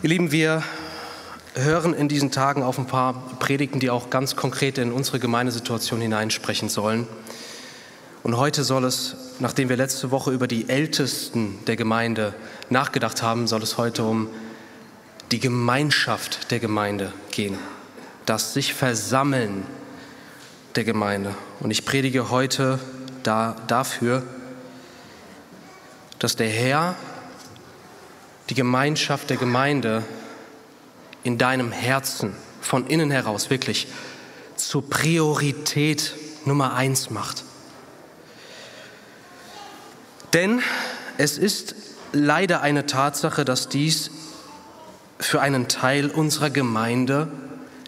[0.00, 0.62] Ihr Lieben, wir
[1.54, 6.00] hören in diesen Tagen auf ein paar Predigten, die auch ganz konkret in unsere Gemeindesituation
[6.00, 7.08] hineinsprechen sollen.
[8.22, 12.32] Und heute soll es, nachdem wir letzte Woche über die Ältesten der Gemeinde
[12.70, 14.28] nachgedacht haben, soll es heute um
[15.32, 17.58] die Gemeinschaft der Gemeinde gehen,
[18.24, 19.66] das sich versammeln
[20.76, 21.34] der Gemeinde.
[21.58, 22.78] Und ich predige heute
[23.24, 24.22] da, dafür,
[26.20, 26.94] dass der Herr
[28.50, 30.04] die Gemeinschaft der Gemeinde
[31.22, 33.88] in deinem Herzen von innen heraus wirklich
[34.56, 37.44] zur Priorität Nummer eins macht.
[40.32, 40.62] Denn
[41.16, 41.74] es ist
[42.12, 44.10] leider eine Tatsache, dass dies
[45.18, 47.28] für einen Teil unserer Gemeinde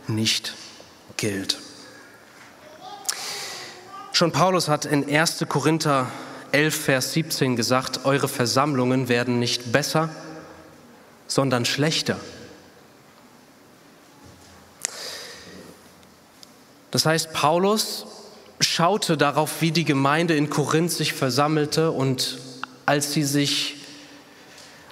[0.09, 0.55] nicht
[1.17, 1.59] gilt.
[4.13, 5.45] Schon Paulus hat in 1.
[5.49, 6.09] Korinther
[6.53, 10.11] 11, Vers 17 gesagt, eure Versammlungen werden nicht besser,
[11.31, 12.19] sondern schlechter.
[16.91, 18.05] Das heißt, Paulus
[18.59, 22.39] schaute darauf, wie die Gemeinde in Korinth sich versammelte und
[22.85, 23.77] als sie sich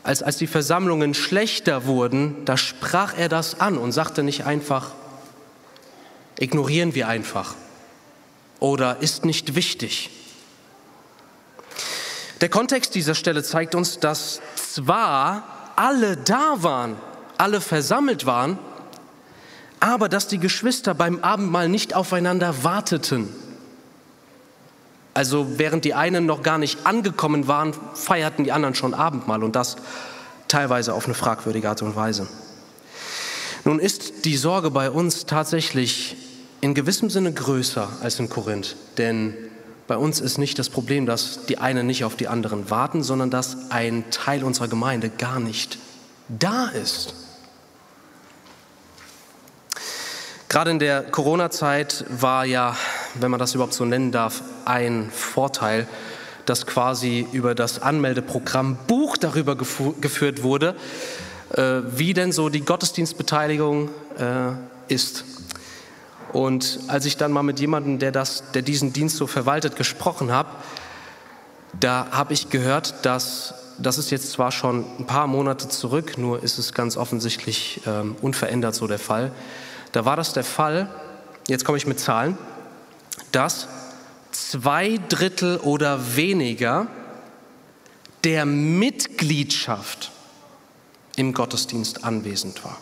[0.05, 4.93] als, als die Versammlungen schlechter wurden, da sprach er das an und sagte nicht einfach,
[6.39, 7.57] ignorieren wir einfach
[8.61, 10.11] oder ist nicht wichtig.
[12.41, 16.97] Der Kontext dieser Stelle zeigt uns, dass zwar alle da waren,
[17.37, 18.59] alle versammelt waren,
[19.79, 23.29] aber dass die Geschwister beim Abendmahl nicht aufeinander warteten.
[25.15, 29.55] Also während die einen noch gar nicht angekommen waren, feierten die anderen schon Abendmahl und
[29.55, 29.77] das
[30.49, 32.27] teilweise auf eine fragwürdige Art und Weise.
[33.65, 36.17] Nun ist die Sorge bei uns tatsächlich
[36.61, 39.48] in gewissem Sinne größer als in Korinth, denn
[39.89, 43.31] bei uns ist nicht das Problem, dass die einen nicht auf die anderen warten, sondern
[43.31, 45.79] dass ein Teil unserer Gemeinde gar nicht
[46.29, 47.15] da ist.
[50.51, 52.77] Gerade in der Corona-Zeit war ja,
[53.15, 55.89] wenn man das überhaupt so nennen darf, ein Vorteil,
[56.45, 60.77] dass quasi über das Anmeldeprogramm Buch darüber geführt wurde,
[61.55, 65.25] äh, wie denn so die Gottesdienstbeteiligung äh, ist.
[66.33, 70.31] Und als ich dann mal mit jemandem, der, das, der diesen Dienst so verwaltet, gesprochen
[70.31, 70.51] habe,
[71.79, 76.43] da habe ich gehört, dass das ist jetzt zwar schon ein paar Monate zurück, nur
[76.43, 79.31] ist es ganz offensichtlich ähm, unverändert so der Fall.
[79.93, 80.91] Da war das der Fall,
[81.47, 82.37] jetzt komme ich mit Zahlen,
[83.31, 83.69] dass
[84.33, 86.89] zwei Drittel oder weniger
[88.25, 90.11] der Mitgliedschaft
[91.17, 92.77] im Gottesdienst anwesend war.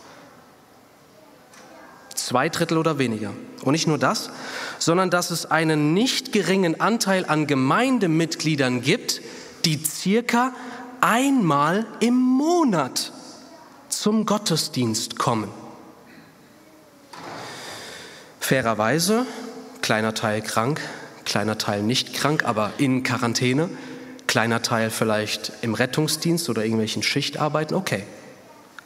[2.16, 3.32] Zwei Drittel oder weniger.
[3.62, 4.30] Und nicht nur das,
[4.78, 9.20] sondern dass es einen nicht geringen Anteil an Gemeindemitgliedern gibt,
[9.64, 10.52] die circa
[11.00, 13.12] einmal im Monat
[13.88, 15.50] zum Gottesdienst kommen.
[18.40, 19.26] Fairerweise,
[19.82, 20.80] kleiner Teil krank,
[21.24, 23.68] kleiner Teil nicht krank, aber in Quarantäne,
[24.26, 28.04] kleiner Teil vielleicht im Rettungsdienst oder irgendwelchen Schichtarbeiten, okay.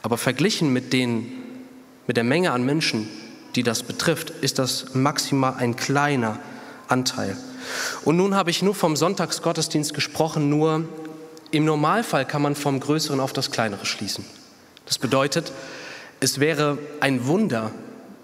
[0.01, 1.40] Aber verglichen mit, den,
[2.07, 3.07] mit der Menge an Menschen,
[3.55, 6.39] die das betrifft, ist das maximal ein kleiner
[6.87, 7.37] Anteil.
[8.03, 10.85] Und nun habe ich nur vom Sonntagsgottesdienst gesprochen, nur
[11.51, 14.25] im Normalfall kann man vom Größeren auf das Kleinere schließen.
[14.85, 15.51] Das bedeutet,
[16.19, 17.71] es wäre ein Wunder,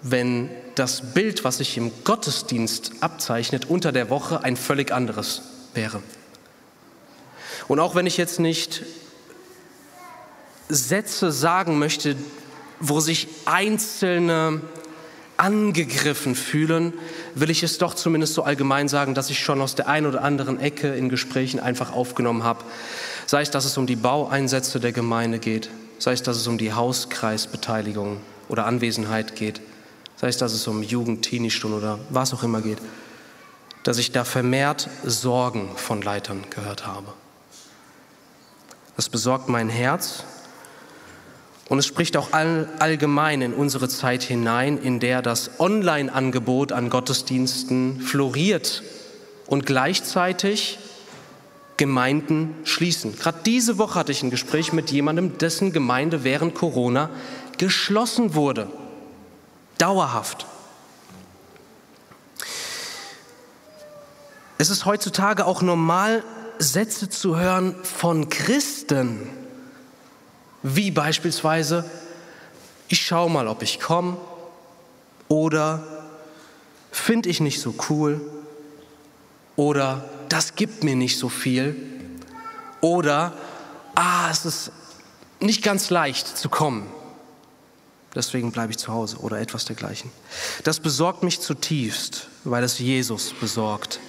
[0.02, 5.42] wenn das Bild, was sich im Gottesdienst abzeichnet, unter der Woche ein völlig anderes
[5.74, 6.02] wäre.
[7.66, 8.82] Und auch wenn ich jetzt nicht
[10.68, 12.16] Sätze sagen möchte,
[12.80, 14.60] wo sich einzelne
[15.38, 16.92] angegriffen fühlen,
[17.34, 20.22] will ich es doch zumindest so allgemein sagen, dass ich schon aus der einen oder
[20.22, 22.64] anderen Ecke in Gesprächen einfach aufgenommen habe.
[23.26, 26.58] Sei es, dass es um die Baueinsätze der Gemeinde geht, sei es, dass es um
[26.58, 29.60] die Hauskreisbeteiligung oder Anwesenheit geht,
[30.16, 32.78] sei es, dass es um Jugend, Teenie-Stunden oder was auch immer geht,
[33.84, 37.12] dass ich da vermehrt Sorgen von Leitern gehört habe.
[38.96, 40.24] Das besorgt mein Herz
[41.68, 46.88] und es spricht auch all, allgemein in unsere Zeit hinein, in der das Online-Angebot an
[46.88, 48.82] Gottesdiensten floriert
[49.46, 50.78] und gleichzeitig
[51.76, 53.16] Gemeinden schließen.
[53.16, 57.10] Gerade diese Woche hatte ich ein Gespräch mit jemandem, dessen Gemeinde während Corona
[57.58, 58.68] geschlossen wurde.
[59.76, 60.46] Dauerhaft.
[64.56, 66.24] Es ist heutzutage auch normal,
[66.58, 69.30] Sätze zu hören von Christen,
[70.62, 71.84] wie beispielsweise,
[72.88, 74.16] ich schaue mal, ob ich komme
[75.28, 75.82] oder
[76.90, 78.20] finde ich nicht so cool
[79.56, 81.76] oder das gibt mir nicht so viel
[82.80, 83.32] oder
[83.94, 84.72] ah, es ist
[85.40, 86.86] nicht ganz leicht zu kommen.
[88.14, 90.10] deswegen bleibe ich zu Hause oder etwas dergleichen.
[90.64, 94.00] Das besorgt mich zutiefst, weil es Jesus besorgt.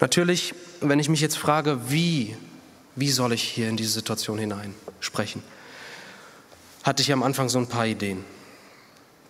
[0.00, 2.36] Natürlich, wenn ich mich jetzt frage, wie,
[2.96, 5.42] wie soll ich hier in diese Situation hinein sprechen,
[6.82, 8.24] hatte ich am Anfang so ein paar Ideen.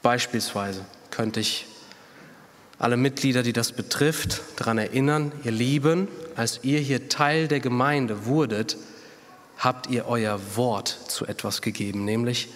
[0.02, 1.66] Beispielsweise könnte ich
[2.78, 8.26] alle Mitglieder, die das betrifft, daran erinnern, ihr Lieben, als ihr hier Teil der Gemeinde
[8.26, 8.76] wurdet,
[9.56, 12.48] habt ihr euer Wort zu etwas gegeben, nämlich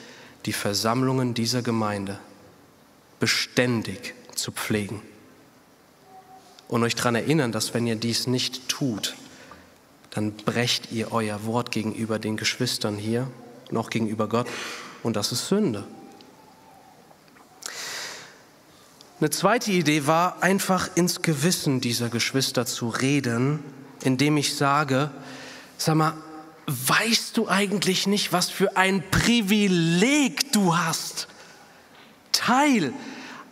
[0.46, 2.18] die Versammlungen dieser Gemeinde
[3.20, 5.02] beständig zu pflegen.
[6.66, 9.14] Und euch daran erinnern, dass wenn ihr dies nicht tut,
[10.10, 13.28] dann brecht ihr euer Wort gegenüber den Geschwistern hier,
[13.70, 14.46] noch gegenüber Gott,
[15.02, 15.84] und das ist Sünde.
[19.20, 23.58] Eine zweite Idee war, einfach ins Gewissen dieser Geschwister zu reden,
[24.04, 25.10] indem ich sage,
[25.76, 26.14] sag mal,
[26.66, 31.26] weißt du eigentlich nicht, was für ein Privileg du hast?
[32.30, 32.92] Teil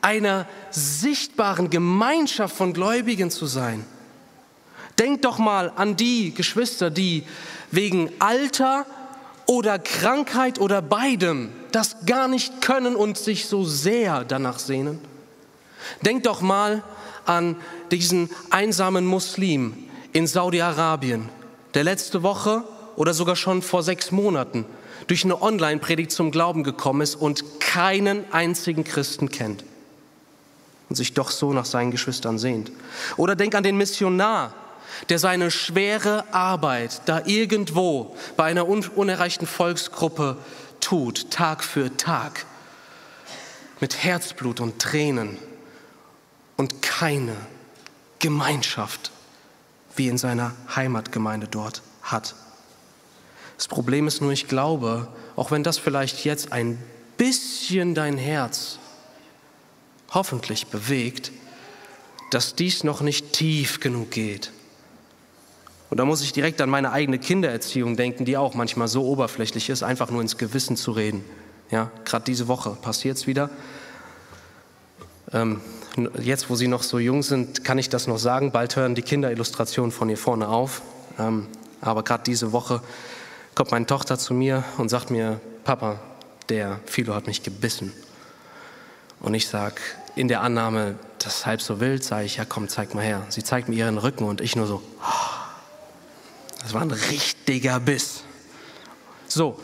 [0.03, 3.85] einer sichtbaren Gemeinschaft von Gläubigen zu sein.
[4.99, 7.25] Denk doch mal an die Geschwister, die
[7.71, 8.87] wegen Alter
[9.47, 14.99] oder Krankheit oder beidem das gar nicht können und sich so sehr danach sehnen.
[16.03, 16.83] Denk doch mal
[17.27, 17.57] an
[17.91, 19.77] diesen einsamen Muslim
[20.13, 21.29] in Saudi-Arabien,
[21.75, 22.65] der letzte Woche
[22.97, 24.65] oder sogar schon vor sechs Monaten
[25.07, 29.65] durch eine Online-Predigt zum Glauben gekommen ist und keinen einzigen Christen kennt
[30.89, 32.73] und sich doch so nach seinen Geschwistern sehnt.
[33.17, 34.55] Oder denk an den Missionar,
[35.09, 40.37] der seine schwere Arbeit da irgendwo bei einer unerreichten Volksgruppe
[40.81, 42.47] tut, Tag für Tag,
[43.81, 45.39] mit Herzblut und Tränen
[46.57, 47.37] und keine
[48.19, 49.11] Gemeinschaft
[49.97, 52.35] wie in seiner Heimatgemeinde dort hat.
[53.57, 56.79] Das Problem ist nur, ich glaube, auch wenn das vielleicht jetzt ein
[57.17, 58.79] bisschen dein Herz
[60.13, 61.33] hoffentlich bewegt,
[62.31, 64.53] dass dies noch nicht tief genug geht.
[65.89, 69.71] Und da muss ich direkt an meine eigene Kindererziehung denken, die auch manchmal so oberflächlich
[69.71, 71.25] ist, einfach nur ins Gewissen zu reden.
[71.71, 73.51] Ja, gerade diese Woche passiert es wieder.
[75.33, 75.61] Ähm,
[76.21, 78.53] jetzt, wo sie noch so jung sind, kann ich das noch sagen.
[78.53, 80.83] Bald hören die Kinderillustrationen von hier vorne auf.
[81.19, 81.47] Ähm,
[81.81, 82.81] aber gerade diese Woche
[83.55, 86.01] kommt meine Tochter zu mir und sagt mir, Papa,
[86.49, 87.93] der Philo hat mich gebissen.
[89.21, 89.77] Und ich sage,
[90.15, 93.23] in der Annahme, das ist halb so wild, sage ich, ja komm, zeig mal her.
[93.29, 94.83] Sie zeigt mir ihren Rücken und ich nur so,
[96.67, 98.25] das war ein richtiger Biss.
[99.29, 99.61] So,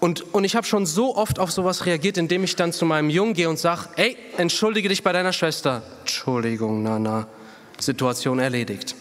[0.00, 3.10] und, und ich habe schon so oft auf sowas reagiert, indem ich dann zu meinem
[3.10, 5.82] Jungen gehe und sage, ey, entschuldige dich bei deiner Schwester.
[6.00, 7.28] Entschuldigung, Nana,
[7.78, 8.96] Situation erledigt.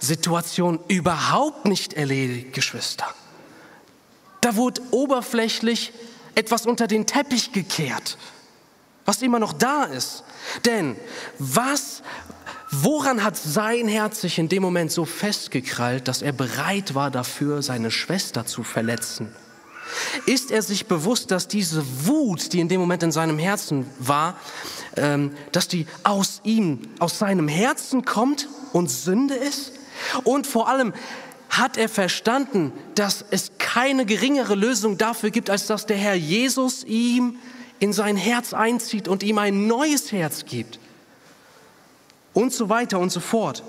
[0.00, 3.06] Situation überhaupt nicht erledigt, Geschwister.
[4.40, 5.92] Da wurde oberflächlich
[6.34, 8.16] etwas unter den Teppich gekehrt,
[9.04, 10.24] was immer noch da ist.
[10.64, 10.96] Denn
[11.38, 12.02] was,
[12.82, 17.62] woran hat sein Herz sich in dem Moment so festgekrallt, dass er bereit war dafür,
[17.62, 19.34] seine Schwester zu verletzen?
[20.26, 24.36] Ist er sich bewusst, dass diese Wut, die in dem Moment in seinem Herzen war,
[24.96, 29.72] ähm, dass die aus ihm, aus seinem Herzen kommt und Sünde ist?
[30.24, 30.92] Und vor allem
[31.48, 36.82] hat er verstanden, dass es keine geringere Lösung dafür gibt, als dass der Herr Jesus
[36.84, 37.36] ihm
[37.78, 40.80] in sein Herz einzieht und ihm ein neues Herz gibt
[42.36, 43.62] und so weiter und so fort.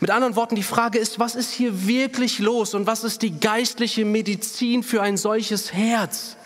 [0.00, 3.38] Mit anderen Worten, die Frage ist, was ist hier wirklich los und was ist die
[3.38, 6.36] geistliche Medizin für ein solches Herz?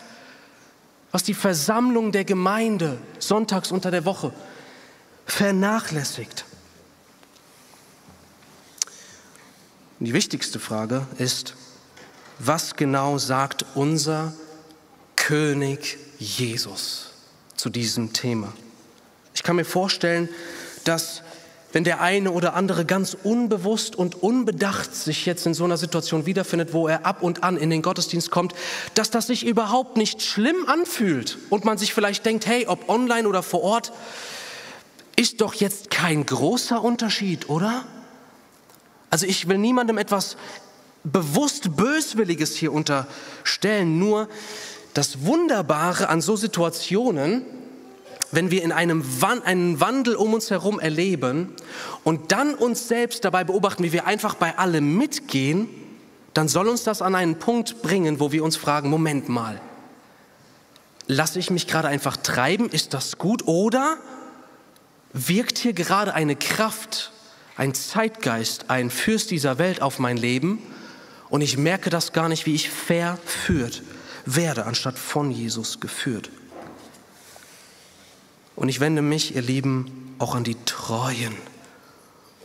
[1.13, 4.33] Was die Versammlung der Gemeinde sonntags unter der Woche
[5.25, 6.43] vernachlässigt.
[9.99, 11.55] Und die wichtigste Frage ist,
[12.39, 14.33] was genau sagt unser
[15.15, 17.11] König Jesus
[17.55, 18.51] zu diesem Thema?
[19.33, 20.27] Ich kann mir vorstellen,
[20.83, 21.22] dass
[21.73, 26.25] wenn der eine oder andere ganz unbewusst und unbedacht sich jetzt in so einer Situation
[26.27, 28.53] wiederfindet, wo er ab und an in den Gottesdienst kommt,
[28.93, 33.27] dass das sich überhaupt nicht schlimm anfühlt und man sich vielleicht denkt, hey, ob online
[33.27, 33.91] oder vor Ort,
[35.15, 37.83] ist doch jetzt kein großer Unterschied, oder?
[39.09, 40.37] Also ich will niemandem etwas
[41.03, 44.29] bewusst Böswilliges hier unterstellen, nur
[44.93, 47.45] das Wunderbare an so Situationen,
[48.33, 49.03] wenn wir in einem
[49.45, 51.49] einen Wandel um uns herum erleben
[52.03, 55.69] und dann uns selbst dabei beobachten, wie wir einfach bei allem mitgehen,
[56.33, 59.61] dann soll uns das an einen Punkt bringen, wo wir uns fragen, Moment mal,
[61.05, 63.97] lasse ich mich gerade einfach treiben, ist das gut oder
[65.13, 67.11] wirkt hier gerade eine Kraft,
[67.55, 70.59] ein Zeitgeist, ein Fürst dieser Welt auf mein Leben
[71.29, 73.83] und ich merke das gar nicht, wie ich verführt
[74.25, 76.31] werde, anstatt von Jesus geführt.
[78.55, 81.35] Und ich wende mich, ihr Lieben, auch an die treuen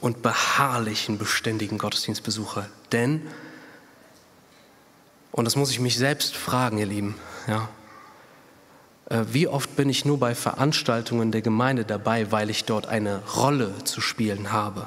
[0.00, 2.68] und beharrlichen, beständigen Gottesdienstbesucher.
[2.92, 3.22] Denn,
[5.32, 7.14] und das muss ich mich selbst fragen, ihr Lieben,
[7.46, 7.68] ja,
[9.10, 13.22] äh, wie oft bin ich nur bei Veranstaltungen der Gemeinde dabei, weil ich dort eine
[13.36, 14.86] Rolle zu spielen habe?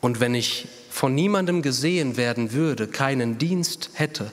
[0.00, 4.30] Und wenn ich von niemandem gesehen werden würde, keinen Dienst hätte,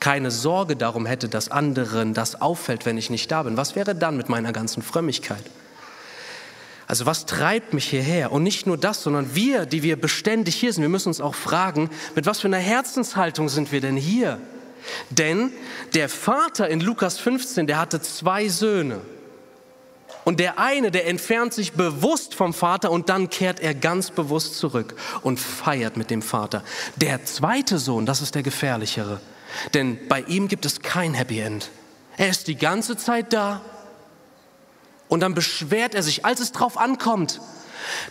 [0.00, 3.94] keine Sorge darum hätte, dass anderen das auffällt, wenn ich nicht da bin, was wäre
[3.94, 5.44] dann mit meiner ganzen Frömmigkeit?
[6.86, 8.32] Also was treibt mich hierher?
[8.32, 11.34] Und nicht nur das, sondern wir, die wir beständig hier sind, wir müssen uns auch
[11.34, 14.40] fragen, mit was für einer Herzenshaltung sind wir denn hier?
[15.10, 15.52] Denn
[15.94, 19.02] der Vater in Lukas 15, der hatte zwei Söhne.
[20.24, 24.56] Und der eine, der entfernt sich bewusst vom Vater und dann kehrt er ganz bewusst
[24.56, 26.62] zurück und feiert mit dem Vater.
[26.96, 29.20] Der zweite Sohn, das ist der gefährlichere.
[29.74, 31.70] Denn bei ihm gibt es kein Happy End.
[32.16, 33.60] Er ist die ganze Zeit da
[35.08, 37.40] und dann beschwert er sich, als es drauf ankommt.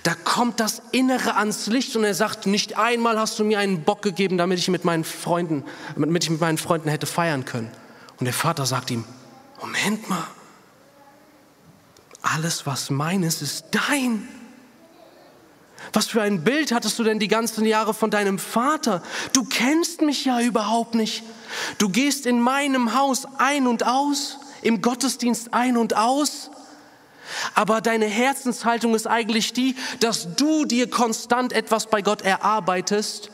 [0.03, 3.84] Da kommt das Innere ans Licht und er sagt, nicht einmal hast du mir einen
[3.84, 5.63] Bock gegeben, damit ich mit meinen Freunden,
[5.96, 7.72] damit ich mit meinen Freunden hätte feiern können.
[8.20, 9.03] Und der Vater sagt ihm,
[9.60, 10.24] Moment mal,
[12.22, 14.27] alles was meines ist dein.
[15.94, 19.01] Was für ein Bild hattest du denn die ganzen Jahre von deinem Vater?
[19.34, 21.24] Du kennst mich ja überhaupt nicht.
[21.77, 26.51] Du gehst in meinem Haus ein und aus, im Gottesdienst ein und aus.
[27.53, 33.32] Aber deine Herzenshaltung ist eigentlich die, dass du dir konstant etwas bei Gott erarbeitest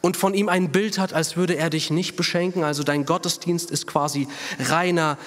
[0.00, 2.62] und von ihm ein Bild hat, als würde er dich nicht beschenken.
[2.62, 4.28] Also dein Gottesdienst ist quasi
[4.58, 5.18] reiner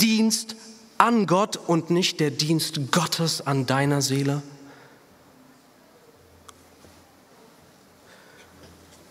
[0.00, 0.56] Dienst
[0.98, 4.42] an Gott und nicht der Dienst Gottes an deiner Seele.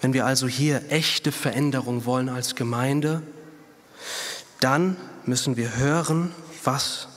[0.02, 3.22] Wenn wir also hier echte Veränderung wollen als Gemeinde,
[4.60, 6.32] dann müssen wir hören,
[6.64, 7.08] was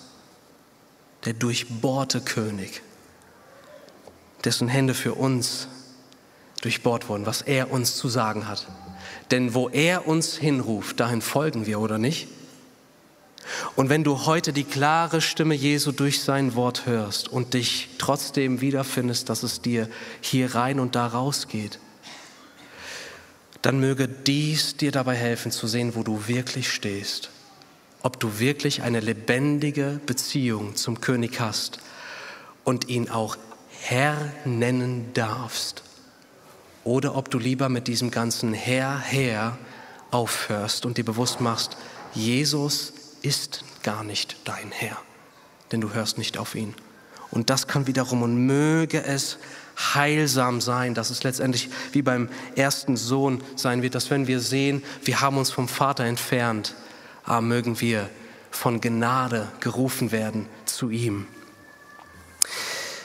[1.25, 2.83] der durchbohrte König,
[4.45, 5.69] dessen Hände für uns
[6.63, 8.67] durchbohrt wurden, was er uns zu sagen hat.
[9.31, 12.29] Denn wo er uns hinruft, dahin folgen wir, oder nicht?
[13.75, 18.61] Und wenn du heute die klare Stimme Jesu durch sein Wort hörst und dich trotzdem
[18.61, 19.89] wiederfindest, dass es dir
[20.21, 21.79] hier rein und da rausgeht,
[23.63, 27.31] dann möge dies dir dabei helfen zu sehen, wo du wirklich stehst.
[28.03, 31.79] Ob du wirklich eine lebendige Beziehung zum König hast
[32.65, 33.37] und ihn auch
[33.81, 35.85] Herr nennen darfst.
[36.85, 39.57] Oder ob du lieber mit diesem ganzen Herr, Herr
[40.11, 41.77] aufhörst und dir bewusst machst,
[42.13, 42.93] Jesus
[43.23, 44.99] ist gar nicht dein Herr,
[45.71, 46.75] denn du hörst nicht auf ihn.
[47.31, 49.39] Und das kann wiederum und möge es
[49.95, 54.83] heilsam sein, dass es letztendlich wie beim ersten Sohn sein wird, dass wenn wir sehen,
[55.05, 56.75] wir haben uns vom Vater entfernt,
[57.25, 58.09] ah, mögen wir
[58.51, 61.27] von Gnade gerufen werden zu ihm.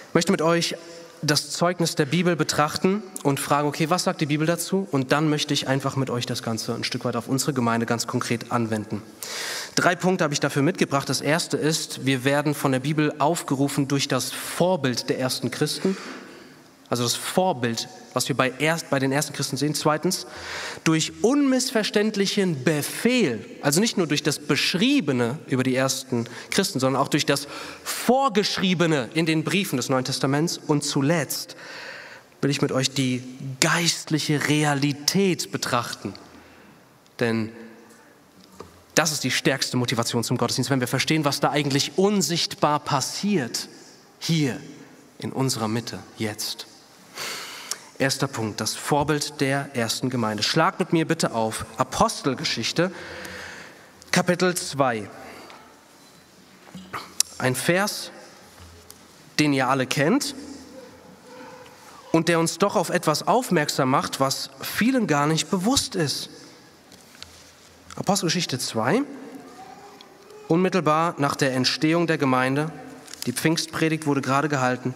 [0.09, 0.75] Ich möchte mit euch
[1.21, 4.87] das Zeugnis der Bibel betrachten und fragen, okay, was sagt die Bibel dazu?
[4.91, 7.85] Und dann möchte ich einfach mit euch das Ganze ein Stück weit auf unsere Gemeinde
[7.85, 9.01] ganz konkret anwenden.
[9.75, 11.09] Drei Punkte habe ich dafür mitgebracht.
[11.09, 15.97] Das erste ist, wir werden von der Bibel aufgerufen durch das Vorbild der ersten Christen
[16.89, 19.73] also das Vorbild, was wir bei, erst, bei den ersten Christen sehen.
[19.75, 20.25] Zweitens,
[20.85, 27.09] durch unmissverständlichen Befehl, also nicht nur durch das Beschriebene über die ersten Christen, sondern auch
[27.09, 27.47] durch das
[27.83, 30.57] Vorgeschriebene in den Briefen des Neuen Testaments.
[30.57, 31.57] Und zuletzt
[32.41, 33.21] will ich mit euch die
[33.59, 36.13] geistliche Realität betrachten.
[37.19, 37.51] Denn
[38.95, 43.67] das ist die stärkste Motivation zum Gottesdienst, wenn wir verstehen, was da eigentlich unsichtbar passiert,
[44.19, 44.59] hier
[45.19, 46.65] in unserer Mitte, jetzt.
[47.99, 50.43] Erster Punkt, das Vorbild der ersten Gemeinde.
[50.43, 52.91] Schlag mit mir bitte auf Apostelgeschichte,
[54.11, 55.09] Kapitel 2.
[57.39, 58.11] Ein Vers,
[59.39, 60.35] den ihr alle kennt
[62.11, 66.29] und der uns doch auf etwas aufmerksam macht, was vielen gar nicht bewusst ist.
[67.95, 69.01] Apostelgeschichte 2,
[70.47, 72.71] unmittelbar nach der Entstehung der Gemeinde,
[73.25, 74.93] die Pfingstpredigt wurde gerade gehalten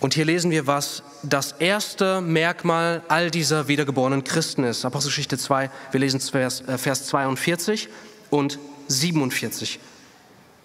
[0.00, 4.84] und hier lesen wir, was das erste Merkmal all dieser wiedergeborenen Christen ist.
[4.84, 7.88] Apostelgeschichte 2, wir lesen Vers, äh, Vers 42
[8.30, 9.80] und 47.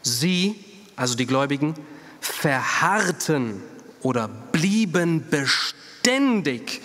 [0.01, 0.55] Sie,
[0.95, 1.75] also die Gläubigen,
[2.19, 3.61] verharrten
[4.01, 6.81] oder blieben beständig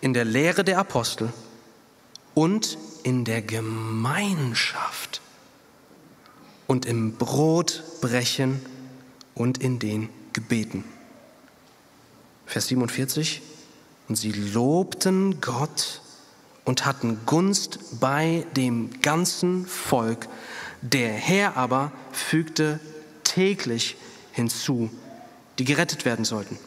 [0.00, 1.32] in der Lehre der Apostel
[2.34, 5.20] und in der Gemeinschaft
[6.66, 8.60] und im Brotbrechen
[9.34, 10.84] und in den Gebeten.
[12.50, 13.42] Vers 47.
[14.08, 16.00] Und sie lobten Gott
[16.64, 20.26] und hatten Gunst bei dem ganzen Volk.
[20.82, 22.80] Der Herr aber fügte
[23.22, 23.96] täglich
[24.32, 24.90] hinzu,
[25.60, 26.58] die gerettet werden sollten.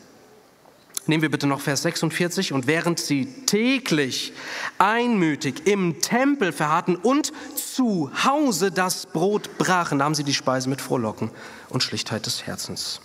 [1.06, 2.54] Nehmen wir bitte noch Vers 46.
[2.54, 4.32] Und während sie täglich
[4.78, 10.80] einmütig im Tempel verharrten und zu Hause das Brot brachen, nahmen sie die Speise mit
[10.80, 11.30] Frohlocken
[11.68, 13.02] und Schlichtheit des Herzens.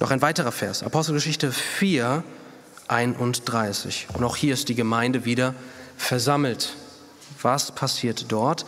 [0.00, 2.24] Noch ein weiterer Vers, Apostelgeschichte 4,
[2.88, 4.08] 31.
[4.14, 5.54] Und auch hier ist die Gemeinde wieder
[5.96, 6.74] versammelt.
[7.42, 8.66] Was passiert dort?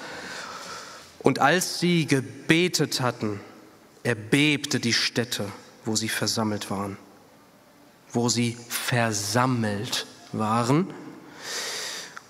[1.19, 3.41] Und als sie gebetet hatten,
[4.05, 5.47] erbebte die Stätte,
[5.85, 6.97] wo sie versammelt waren
[8.12, 10.93] wo sie versammelt waren.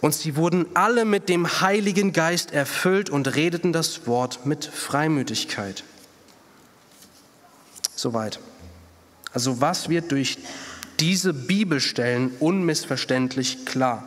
[0.01, 5.85] Und sie wurden alle mit dem Heiligen Geist erfüllt und redeten das Wort mit Freimütigkeit.
[7.95, 8.41] Soweit.
[9.33, 10.39] Also was wird durch
[11.01, 14.05] diese Bibelstellen unmissverständlich klar?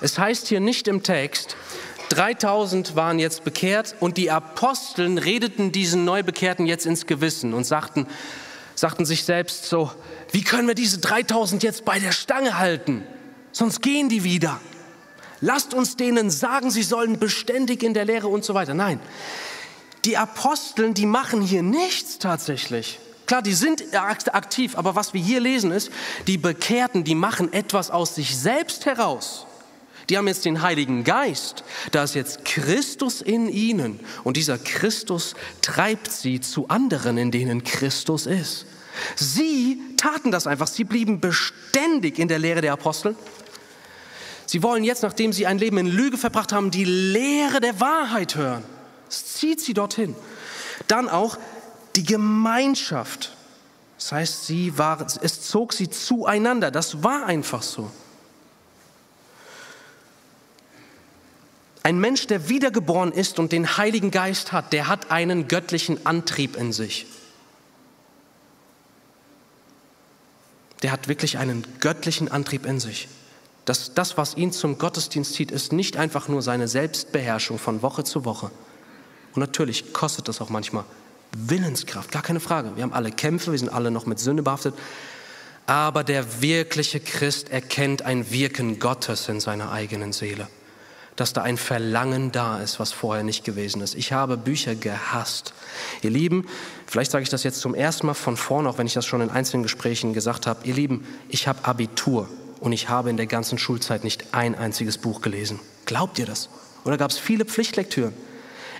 [0.00, 1.56] Es heißt hier nicht im Text,
[2.10, 8.06] 3000 waren jetzt bekehrt und die Aposteln redeten diesen Neubekehrten jetzt ins Gewissen und sagten,
[8.74, 9.92] sagten sich selbst so,
[10.32, 13.04] wie können wir diese 3000 jetzt bei der Stange halten?
[13.52, 14.60] Sonst gehen die wieder.
[15.40, 18.74] Lasst uns denen sagen, sie sollen beständig in der Lehre und so weiter.
[18.74, 19.00] Nein,
[20.04, 22.98] die Aposteln, die machen hier nichts tatsächlich.
[23.30, 25.92] Klar, die sind aktiv, aber was wir hier lesen ist,
[26.26, 29.46] die Bekehrten, die machen etwas aus sich selbst heraus.
[30.08, 31.62] Die haben jetzt den Heiligen Geist.
[31.92, 34.00] Da ist jetzt Christus in ihnen.
[34.24, 38.66] Und dieser Christus treibt sie zu anderen, in denen Christus ist.
[39.14, 40.66] Sie taten das einfach.
[40.66, 43.14] Sie blieben beständig in der Lehre der Apostel.
[44.44, 48.34] Sie wollen jetzt, nachdem sie ein Leben in Lüge verbracht haben, die Lehre der Wahrheit
[48.34, 48.64] hören.
[49.08, 50.16] Es zieht sie dorthin.
[50.88, 51.38] Dann auch
[51.96, 53.32] die Gemeinschaft.
[53.98, 56.70] Das heißt, sie waren, es zog sie zueinander.
[56.70, 57.90] Das war einfach so.
[61.82, 66.56] Ein Mensch, der wiedergeboren ist und den Heiligen Geist hat, der hat einen göttlichen Antrieb
[66.56, 67.06] in sich.
[70.82, 73.08] Der hat wirklich einen göttlichen Antrieb in sich.
[73.64, 78.04] Das, das, was ihn zum Gottesdienst zieht, ist nicht einfach nur seine Selbstbeherrschung von Woche
[78.04, 78.50] zu Woche.
[79.34, 80.84] Und natürlich kostet das auch manchmal
[81.32, 82.76] Willenskraft, gar keine Frage.
[82.76, 84.74] Wir haben alle Kämpfe, wir sind alle noch mit Sünde behaftet.
[85.66, 90.48] Aber der wirkliche Christ erkennt ein Wirken Gottes in seiner eigenen Seele
[91.20, 93.94] dass da ein Verlangen da ist, was vorher nicht gewesen ist.
[93.94, 95.52] Ich habe Bücher gehasst.
[96.00, 96.46] Ihr Lieben,
[96.86, 99.20] vielleicht sage ich das jetzt zum ersten Mal von vorne, auch wenn ich das schon
[99.20, 100.66] in einzelnen Gesprächen gesagt habe.
[100.66, 102.26] Ihr Lieben, ich habe Abitur
[102.60, 105.60] und ich habe in der ganzen Schulzeit nicht ein einziges Buch gelesen.
[105.84, 106.48] Glaubt ihr das?
[106.84, 108.14] Oder gab es viele Pflichtlektüren?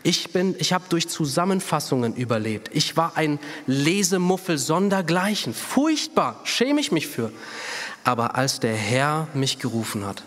[0.03, 2.71] Ich, bin, ich habe durch Zusammenfassungen überlebt.
[2.73, 5.53] Ich war ein Lesemuffel sondergleichen.
[5.53, 7.31] Furchtbar, schäme ich mich für.
[8.03, 10.23] Aber als der Herr mich gerufen hat,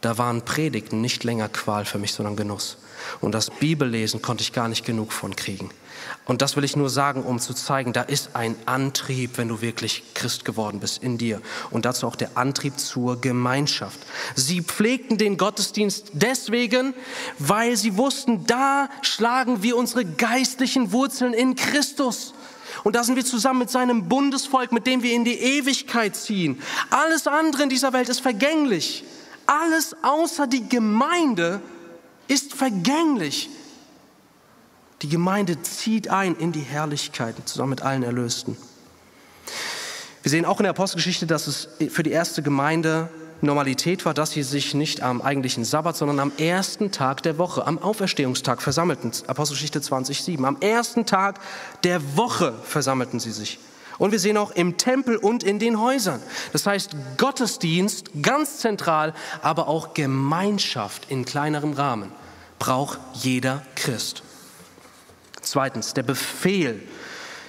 [0.00, 2.78] da waren Predigten nicht länger Qual für mich, sondern Genuss.
[3.20, 5.70] Und das Bibellesen konnte ich gar nicht genug von kriegen.
[6.30, 9.62] Und das will ich nur sagen, um zu zeigen, da ist ein Antrieb, wenn du
[9.62, 11.42] wirklich Christ geworden bist in dir.
[11.72, 13.98] Und dazu auch der Antrieb zur Gemeinschaft.
[14.36, 16.94] Sie pflegten den Gottesdienst deswegen,
[17.40, 22.32] weil sie wussten, da schlagen wir unsere geistlichen Wurzeln in Christus.
[22.84, 26.62] Und da sind wir zusammen mit seinem Bundesvolk, mit dem wir in die Ewigkeit ziehen.
[26.90, 29.02] Alles andere in dieser Welt ist vergänglich.
[29.46, 31.60] Alles außer die Gemeinde
[32.28, 33.50] ist vergänglich.
[35.02, 38.56] Die Gemeinde zieht ein in die Herrlichkeit zusammen mit allen Erlösten.
[40.22, 43.08] Wir sehen auch in der Apostelgeschichte, dass es für die erste Gemeinde
[43.40, 47.66] Normalität war, dass sie sich nicht am eigentlichen Sabbat, sondern am ersten Tag der Woche,
[47.66, 49.12] am Auferstehungstag versammelten.
[49.26, 50.44] Apostelgeschichte 20,7.
[50.44, 51.40] Am ersten Tag
[51.82, 53.58] der Woche versammelten sie sich.
[53.96, 56.20] Und wir sehen auch im Tempel und in den Häusern.
[56.52, 62.12] Das heißt Gottesdienst ganz zentral, aber auch Gemeinschaft in kleinerem Rahmen
[62.58, 64.22] braucht jeder Christ.
[65.50, 66.80] Zweitens, der Befehl,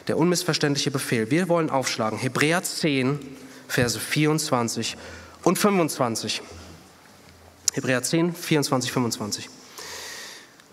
[0.08, 1.30] der unmissverständliche Befehl.
[1.30, 2.18] Wir wollen aufschlagen.
[2.18, 3.20] Hebräer 10,
[3.68, 4.98] Verse 24
[5.44, 6.42] und 25.
[7.74, 9.50] Hebräer 10, 24, 25.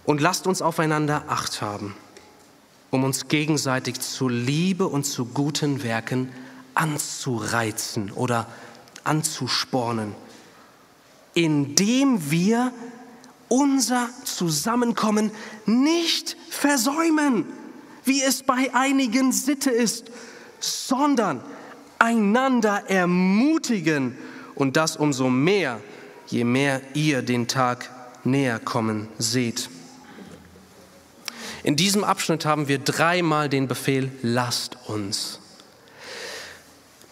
[0.05, 1.95] Und lasst uns aufeinander Acht haben
[2.91, 6.33] um uns gegenseitig zu Liebe und zu guten Werken
[6.75, 8.47] anzureizen oder
[9.05, 10.14] anzuspornen,
[11.35, 12.73] indem wir
[13.48, 15.30] unser Zusammenkommen
[15.66, 17.46] nicht versäumen,
[18.04, 20.11] wie es bei einigen Sitte ist,
[20.61, 21.42] sondern
[21.98, 24.16] einander ermutigen
[24.54, 25.80] und das umso mehr,
[26.26, 27.90] je mehr ihr den Tag
[28.24, 29.68] näher kommen seht.
[31.62, 35.40] In diesem Abschnitt haben wir dreimal den Befehl, lasst uns.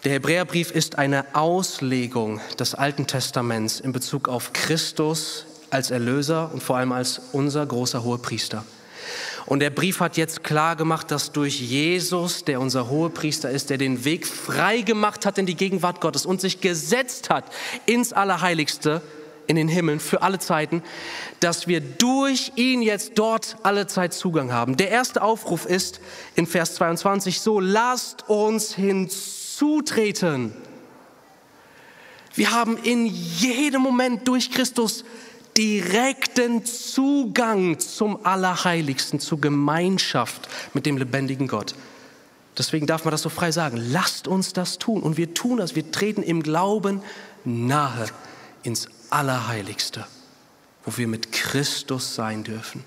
[0.03, 6.63] Der Hebräerbrief ist eine Auslegung des Alten Testaments in Bezug auf Christus als Erlöser und
[6.63, 8.63] vor allem als unser großer Hohepriester.
[9.45, 13.77] Und der Brief hat jetzt klar gemacht, dass durch Jesus, der unser Hohepriester ist, der
[13.77, 17.45] den Weg frei gemacht hat in die Gegenwart Gottes und sich gesetzt hat
[17.85, 19.01] ins Allerheiligste,
[19.47, 20.83] in den Himmeln für alle Zeiten,
[21.39, 24.75] dass wir durch ihn jetzt dort alle Zeit Zugang haben.
[24.75, 26.01] Der erste Aufruf ist
[26.35, 30.51] in Vers 22 so, lasst uns hinzutreten.
[32.35, 35.05] Wir haben in jedem Moment durch Christus
[35.57, 41.73] direkten Zugang zum Allerheiligsten, zur Gemeinschaft mit dem lebendigen Gott.
[42.57, 43.77] Deswegen darf man das so frei sagen.
[43.77, 45.01] Lasst uns das tun.
[45.01, 45.75] Und wir tun das.
[45.75, 47.01] Wir treten im Glauben
[47.43, 48.07] nahe
[48.63, 50.05] ins Allerheiligste,
[50.85, 52.83] wo wir mit Christus sein dürfen.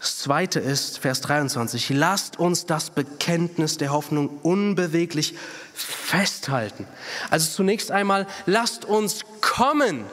[0.00, 5.36] Das zweite ist, Vers 23, lasst uns das Bekenntnis der Hoffnung unbeweglich
[5.74, 6.86] festhalten.
[7.30, 10.04] Also zunächst einmal, lasst uns kommen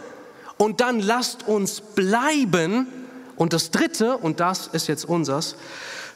[0.59, 2.85] und dann lasst uns bleiben.
[3.37, 5.55] Und das dritte, und das ist jetzt unsers,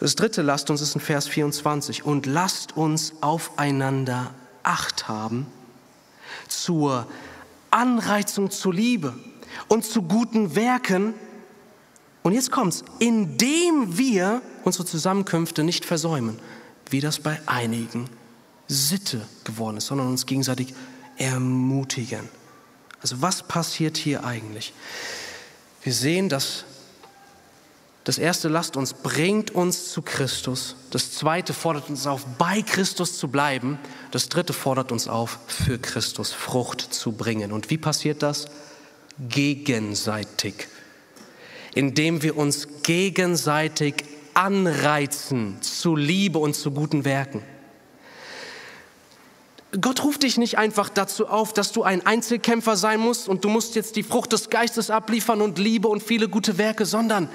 [0.01, 5.47] das dritte lasst uns ist in Vers 24 und lasst uns aufeinander Acht haben
[6.49, 7.07] zur
[7.71, 9.13] Anreizung zur Liebe
[9.69, 11.13] und zu guten Werken.
[12.21, 16.37] Und jetzt kommt's, indem wir unsere Zusammenkünfte nicht versäumen,
[16.89, 18.09] wie das bei einigen
[18.67, 20.73] Sitte geworden ist, sondern uns gegenseitig
[21.17, 22.27] ermutigen.
[23.03, 24.73] Also was passiert hier eigentlich?
[25.83, 26.63] Wir sehen, dass
[28.05, 30.75] das erste lasst uns, bringt uns zu Christus.
[30.89, 33.77] Das zweite fordert uns auf, bei Christus zu bleiben.
[34.11, 37.51] Das dritte fordert uns auf, für Christus Frucht zu bringen.
[37.51, 38.47] Und wie passiert das?
[39.29, 40.67] Gegenseitig.
[41.75, 47.41] Indem wir uns gegenseitig anreizen zu Liebe und zu guten Werken.
[49.81, 53.49] Gott ruft dich nicht einfach dazu auf, dass du ein Einzelkämpfer sein musst und du
[53.49, 57.27] musst jetzt die Frucht des Geistes abliefern und Liebe und viele gute Werke, sondern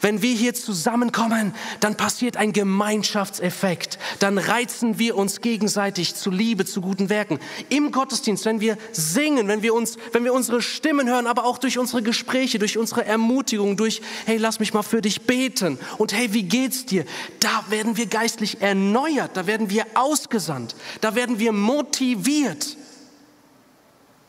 [0.00, 3.98] wenn wir hier zusammenkommen, dann passiert ein Gemeinschaftseffekt.
[4.20, 7.40] Dann reizen wir uns gegenseitig zu Liebe, zu guten Werken.
[7.70, 11.58] Im Gottesdienst, wenn wir singen, wenn wir uns, wenn wir unsere Stimmen hören, aber auch
[11.58, 16.12] durch unsere Gespräche, durch unsere Ermutigung, durch, hey, lass mich mal für dich beten und
[16.12, 17.04] hey, wie geht's dir?
[17.40, 22.76] Da werden wir geistlich erneuert, da werden wir ausgesandt, da werden wir motiviert motiviert.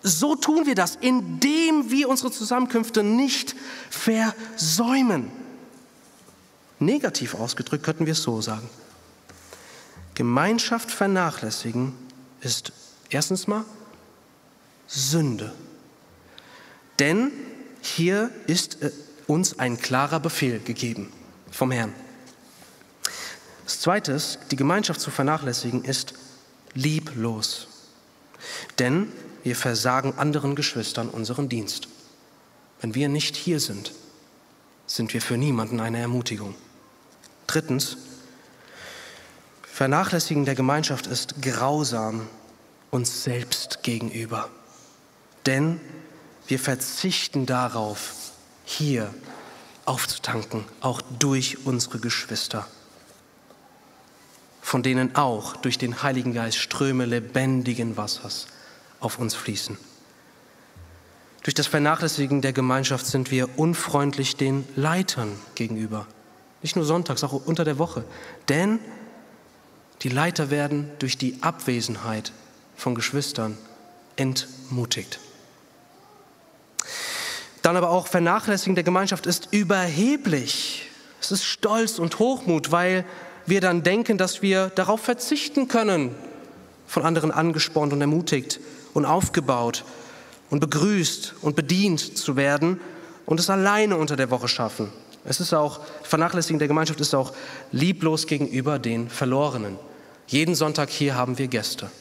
[0.01, 3.55] So tun wir das, indem wir unsere Zusammenkünfte nicht
[3.89, 5.31] versäumen.
[6.79, 8.67] Negativ ausgedrückt könnten wir es so sagen.
[10.15, 11.93] Gemeinschaft vernachlässigen
[12.41, 12.71] ist
[13.09, 13.65] erstens mal
[14.87, 15.53] Sünde.
[16.97, 17.31] Denn
[17.81, 18.91] hier ist äh,
[19.27, 21.11] uns ein klarer Befehl gegeben
[21.51, 21.93] vom Herrn.
[23.63, 26.13] Das Zweite die Gemeinschaft zu vernachlässigen ist
[26.73, 27.67] lieblos.
[28.79, 29.11] Denn
[29.43, 31.87] wir versagen anderen Geschwistern unseren Dienst.
[32.79, 33.93] Wenn wir nicht hier sind,
[34.87, 36.55] sind wir für niemanden eine Ermutigung.
[37.47, 37.97] Drittens,
[39.63, 42.27] Vernachlässigen der Gemeinschaft ist grausam
[42.91, 44.49] uns selbst gegenüber.
[45.45, 45.79] Denn
[46.47, 48.31] wir verzichten darauf,
[48.65, 49.13] hier
[49.85, 52.67] aufzutanken, auch durch unsere Geschwister
[54.71, 58.47] von denen auch durch den Heiligen Geist Ströme lebendigen Wassers
[59.01, 59.77] auf uns fließen.
[61.43, 66.07] Durch das Vernachlässigen der Gemeinschaft sind wir unfreundlich den Leitern gegenüber.
[66.61, 68.05] Nicht nur sonntags, auch unter der Woche.
[68.47, 68.79] Denn
[70.03, 72.31] die Leiter werden durch die Abwesenheit
[72.77, 73.57] von Geschwistern
[74.15, 75.19] entmutigt.
[77.61, 80.89] Dann aber auch Vernachlässigen der Gemeinschaft ist überheblich.
[81.19, 83.03] Es ist Stolz und Hochmut, weil
[83.51, 86.15] wir dann denken, dass wir darauf verzichten können,
[86.87, 88.59] von anderen angespornt und ermutigt
[88.93, 89.83] und aufgebaut
[90.49, 92.79] und begrüßt und bedient zu werden
[93.25, 94.89] und es alleine unter der Woche schaffen.
[95.25, 97.33] Es ist auch, Vernachlässigen der Gemeinschaft ist auch
[97.73, 99.77] lieblos gegenüber den Verlorenen.
[100.27, 101.91] Jeden Sonntag hier haben wir Gäste.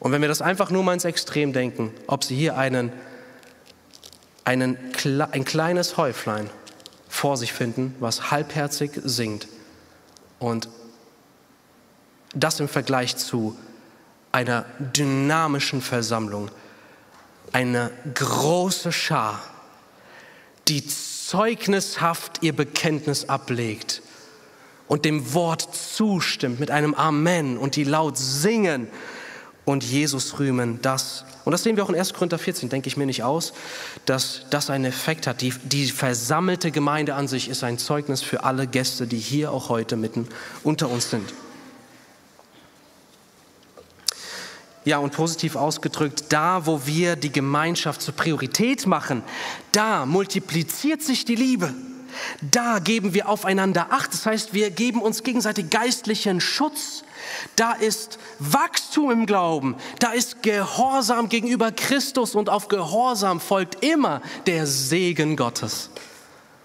[0.00, 2.90] Und wenn wir das einfach nur mal ins Extrem denken, ob sie hier einen,
[4.44, 4.78] einen,
[5.30, 6.48] ein kleines Häuflein
[7.06, 9.46] vor sich finden, was halbherzig singt,
[10.40, 10.68] und
[12.34, 13.56] das im Vergleich zu
[14.32, 16.50] einer dynamischen Versammlung,
[17.52, 19.40] eine große Schar,
[20.68, 24.02] die zeugnishaft ihr Bekenntnis ablegt
[24.88, 28.88] und dem Wort zustimmt mit einem Amen und die laut singen
[29.70, 32.12] und Jesus rühmen, das, und das sehen wir auch in 1.
[32.12, 33.52] Korinther 14, denke ich mir nicht aus,
[34.04, 35.40] dass das einen Effekt hat.
[35.42, 39.68] Die, die versammelte Gemeinde an sich ist ein Zeugnis für alle Gäste, die hier auch
[39.68, 40.26] heute mitten
[40.64, 41.32] unter uns sind.
[44.84, 49.22] Ja, und positiv ausgedrückt, da wo wir die Gemeinschaft zur Priorität machen,
[49.72, 51.72] da multipliziert sich die Liebe.
[52.40, 54.12] Da geben wir aufeinander Acht.
[54.12, 57.04] Das heißt, wir geben uns gegenseitig geistlichen Schutz.
[57.56, 59.76] Da ist Wachstum im Glauben.
[59.98, 65.90] Da ist Gehorsam gegenüber Christus und auf Gehorsam folgt immer der Segen Gottes.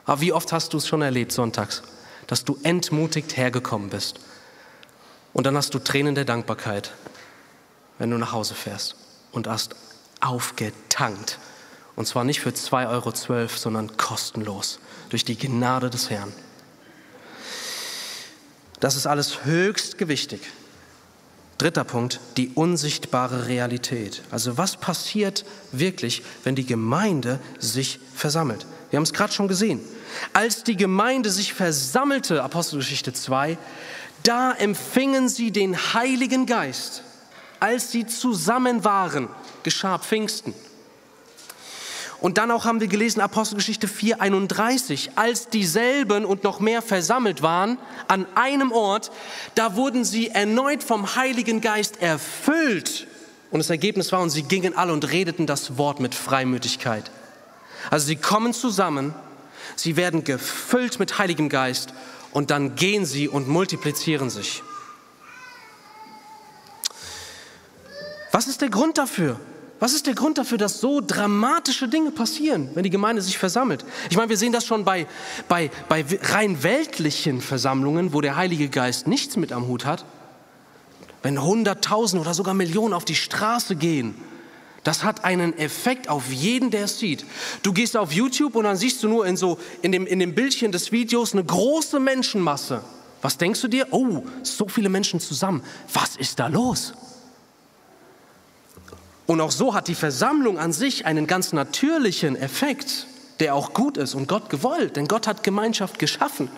[0.05, 1.83] Aber wie oft hast du es schon erlebt sonntags,
[2.27, 4.19] dass du entmutigt hergekommen bist
[5.33, 6.93] und dann hast du Tränen der Dankbarkeit,
[7.97, 8.95] wenn du nach Hause fährst
[9.31, 9.75] und hast
[10.21, 11.39] aufgetankt.
[11.95, 16.33] Und zwar nicht für 2,12 Euro, sondern kostenlos durch die Gnade des Herrn.
[18.85, 20.41] Das ist alles höchst gewichtig.
[21.57, 24.21] Dritter Punkt, die unsichtbare Realität.
[24.29, 28.67] Also was passiert wirklich, wenn die Gemeinde sich versammelt?
[28.91, 29.79] Wir haben es gerade schon gesehen.
[30.33, 33.57] Als die Gemeinde sich versammelte, Apostelgeschichte 2,
[34.21, 37.01] da empfingen sie den Heiligen Geist.
[37.59, 39.29] Als sie zusammen waren,
[39.63, 40.53] geschah Pfingsten.
[42.21, 47.77] Und dann auch haben wir gelesen, Apostelgeschichte 4,31, als dieselben und noch mehr versammelt waren
[48.07, 49.11] an einem Ort,
[49.55, 53.07] da wurden sie erneut vom Heiligen Geist erfüllt.
[53.51, 57.11] Und das Ergebnis war, und sie gingen alle und redeten das Wort mit Freimütigkeit.
[57.91, 59.13] Also sie kommen zusammen,
[59.75, 61.93] sie werden gefüllt mit Heiligem Geist
[62.31, 64.63] und dann gehen sie und multiplizieren sich.
[68.31, 69.39] Was ist der Grund dafür?
[69.79, 73.83] Was ist der Grund dafür, dass so dramatische Dinge passieren, wenn die Gemeinde sich versammelt?
[74.09, 75.05] Ich meine, wir sehen das schon bei,
[75.49, 80.05] bei, bei rein weltlichen Versammlungen, wo der Heilige Geist nichts mit am Hut hat.
[81.23, 84.15] Wenn Hunderttausend oder sogar Millionen auf die Straße gehen,
[84.85, 87.25] das hat einen Effekt auf jeden, der es sieht.
[87.63, 90.35] Du gehst auf YouTube und dann siehst du nur in, so, in, dem, in dem
[90.35, 92.81] Bildchen des Videos eine große Menschenmasse.
[93.23, 93.87] Was denkst du dir?
[93.89, 95.63] Oh, so viele Menschen zusammen.
[95.91, 96.93] Was ist da los?
[99.27, 103.07] Und auch so hat die Versammlung an sich einen ganz natürlichen Effekt,
[103.39, 106.49] der auch gut ist und Gott gewollt, denn Gott hat Gemeinschaft geschaffen.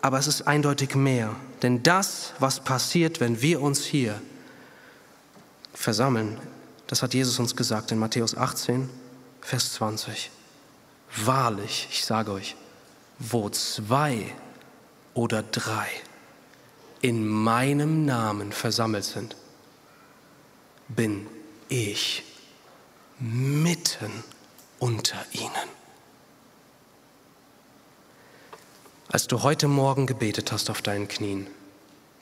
[0.00, 4.20] Aber es ist eindeutig mehr, denn das, was passiert, wenn wir uns hier
[5.74, 6.38] versammeln,
[6.86, 8.88] das hat Jesus uns gesagt in Matthäus 18,
[9.40, 10.30] Vers 20.
[11.16, 12.56] Wahrlich, ich sage euch,
[13.18, 14.34] wo zwei
[15.14, 15.88] oder drei
[17.00, 19.36] in meinem Namen versammelt sind,
[20.88, 21.26] bin
[21.68, 22.24] ich
[23.18, 24.24] mitten
[24.78, 25.68] unter ihnen.
[29.10, 31.46] Als du heute Morgen gebetet hast auf deinen Knien,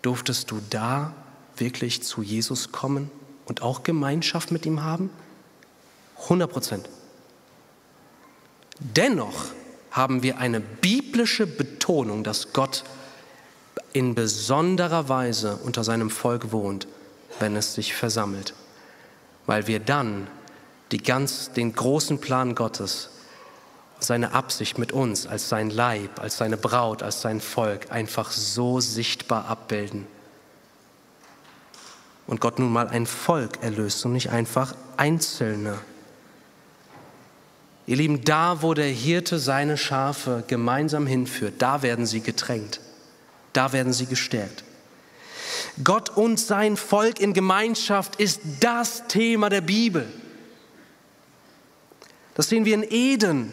[0.02, 1.14] durftest du da
[1.56, 3.10] wirklich zu Jesus kommen
[3.46, 5.10] und auch Gemeinschaft mit ihm haben?
[6.24, 6.88] 100 Prozent.
[8.78, 9.46] Dennoch
[9.90, 12.84] haben wir eine biblische Betonung, dass Gott
[13.92, 16.86] in besonderer Weise unter seinem Volk wohnt
[17.40, 18.54] wenn es sich versammelt,
[19.46, 20.26] weil wir dann
[20.92, 23.10] die ganz, den großen Plan Gottes,
[23.98, 28.80] seine Absicht mit uns als sein Leib, als seine Braut, als sein Volk einfach so
[28.80, 30.06] sichtbar abbilden.
[32.26, 35.78] Und Gott nun mal ein Volk erlöst und nicht einfach Einzelne.
[37.86, 42.80] Ihr Lieben, da wo der Hirte seine Schafe gemeinsam hinführt, da werden sie getränkt,
[43.52, 44.64] da werden sie gestärkt.
[45.82, 50.06] Gott und sein Volk in Gemeinschaft ist das Thema der Bibel.
[52.34, 53.52] Das sehen wir in Eden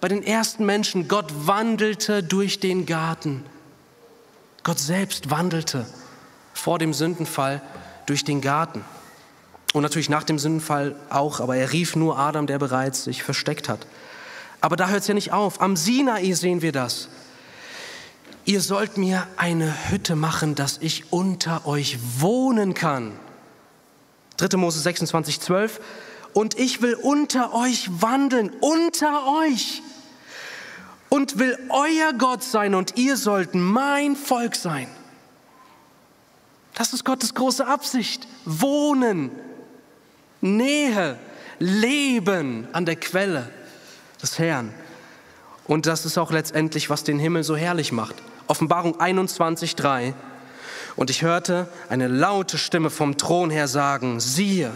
[0.00, 1.08] bei den ersten Menschen.
[1.08, 3.44] Gott wandelte durch den Garten.
[4.62, 5.86] Gott selbst wandelte
[6.52, 7.62] vor dem Sündenfall
[8.06, 8.84] durch den Garten.
[9.72, 13.68] Und natürlich nach dem Sündenfall auch, aber er rief nur Adam, der bereits sich versteckt
[13.68, 13.86] hat.
[14.60, 15.60] Aber da hört es ja nicht auf.
[15.60, 17.08] Am Sinai sehen wir das
[18.44, 23.12] ihr sollt mir eine Hütte machen, dass ich unter euch wohnen kann.
[24.38, 24.56] 3.
[24.56, 25.80] Mose 26, 12.
[26.32, 29.82] Und ich will unter euch wandeln, unter euch.
[31.08, 34.86] Und will euer Gott sein und ihr sollt mein Volk sein.
[36.74, 38.28] Das ist Gottes große Absicht.
[38.44, 39.30] Wohnen,
[40.40, 41.18] Nähe,
[41.58, 43.50] Leben an der Quelle
[44.22, 44.72] des Herrn.
[45.66, 48.16] Und das ist auch letztendlich, was den Himmel so herrlich macht.
[48.50, 50.12] Offenbarung 21, 3.
[50.96, 54.72] Und ich hörte eine laute Stimme vom Thron her sagen, siehe,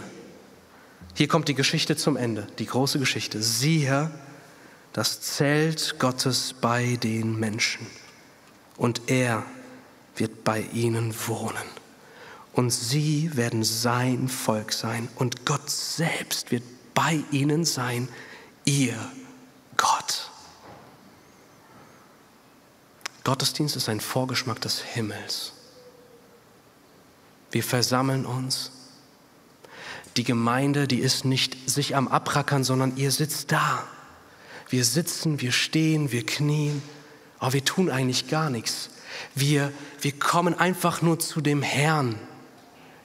[1.13, 3.43] hier kommt die Geschichte zum Ende, die große Geschichte.
[3.43, 4.09] Siehe,
[4.93, 7.85] das Zelt Gottes bei den Menschen.
[8.77, 9.43] Und er
[10.15, 11.67] wird bei ihnen wohnen.
[12.53, 15.09] Und sie werden sein Volk sein.
[15.15, 18.07] Und Gott selbst wird bei ihnen sein,
[18.63, 18.95] ihr
[19.75, 20.31] Gott.
[23.25, 25.51] Gottesdienst ist ein Vorgeschmack des Himmels.
[27.51, 28.71] wir versammeln uns.
[30.15, 33.83] Die Gemeinde, die ist nicht sich am Abrackern, sondern ihr sitzt da.
[34.69, 36.81] Wir sitzen, wir stehen, wir knien,
[37.39, 38.89] aber wir tun eigentlich gar nichts.
[39.33, 42.19] Wir, wir kommen einfach nur zu dem Herrn.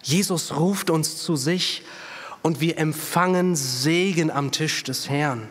[0.03, 1.83] Jesus ruft uns zu sich
[2.43, 5.49] und wir empfangen Segen am Tisch des Herrn.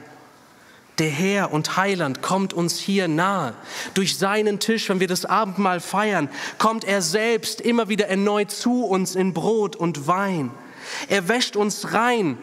[0.99, 3.53] Der Herr und Heiland kommt uns hier nahe.
[3.93, 8.83] Durch seinen Tisch, wenn wir das Abendmahl feiern, kommt er selbst immer wieder erneut zu
[8.83, 10.51] uns in Brot und Wein.
[11.07, 12.37] Er wäscht uns rein,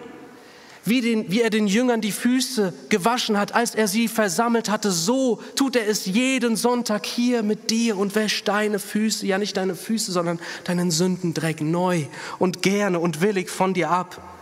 [0.87, 4.90] wie, den, wie er den Jüngern die Füße gewaschen hat, als er sie versammelt hatte.
[4.90, 9.57] So tut er es jeden Sonntag hier mit dir und wäscht deine Füße, ja nicht
[9.57, 12.05] deine Füße, sondern deinen Sündendreck neu
[12.38, 14.36] und gerne und willig von dir ab.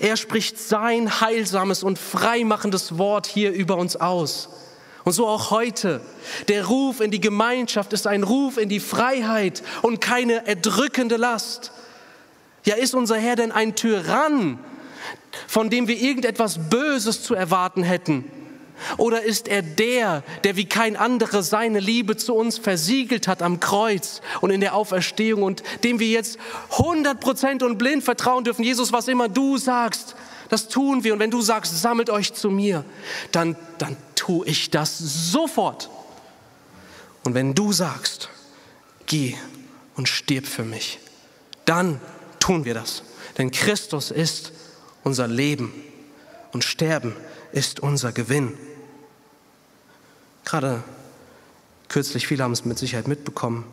[0.00, 4.50] Er spricht sein heilsames und freimachendes Wort hier über uns aus.
[5.04, 6.00] Und so auch heute.
[6.48, 11.72] Der Ruf in die Gemeinschaft ist ein Ruf in die Freiheit und keine erdrückende Last.
[12.64, 14.58] Ja, ist unser Herr denn ein Tyrann,
[15.46, 18.30] von dem wir irgendetwas Böses zu erwarten hätten?
[18.96, 23.60] Oder ist er der, der wie kein anderer seine Liebe zu uns versiegelt hat am
[23.60, 26.38] Kreuz und in der Auferstehung und dem wir jetzt
[26.70, 28.64] 100% und blind vertrauen dürfen?
[28.64, 30.14] Jesus, was immer du sagst,
[30.48, 31.12] das tun wir.
[31.12, 32.84] Und wenn du sagst, sammelt euch zu mir,
[33.32, 35.90] dann, dann tue ich das sofort.
[37.24, 38.30] Und wenn du sagst,
[39.06, 39.34] geh
[39.96, 40.98] und stirb für mich,
[41.64, 42.00] dann
[42.40, 43.02] tun wir das.
[43.36, 44.52] Denn Christus ist
[45.04, 45.72] unser Leben
[46.52, 47.14] und Sterben
[47.52, 48.56] ist unser Gewinn.
[50.48, 50.82] Gerade
[51.88, 53.66] kürzlich, viele haben es mit Sicherheit mitbekommen,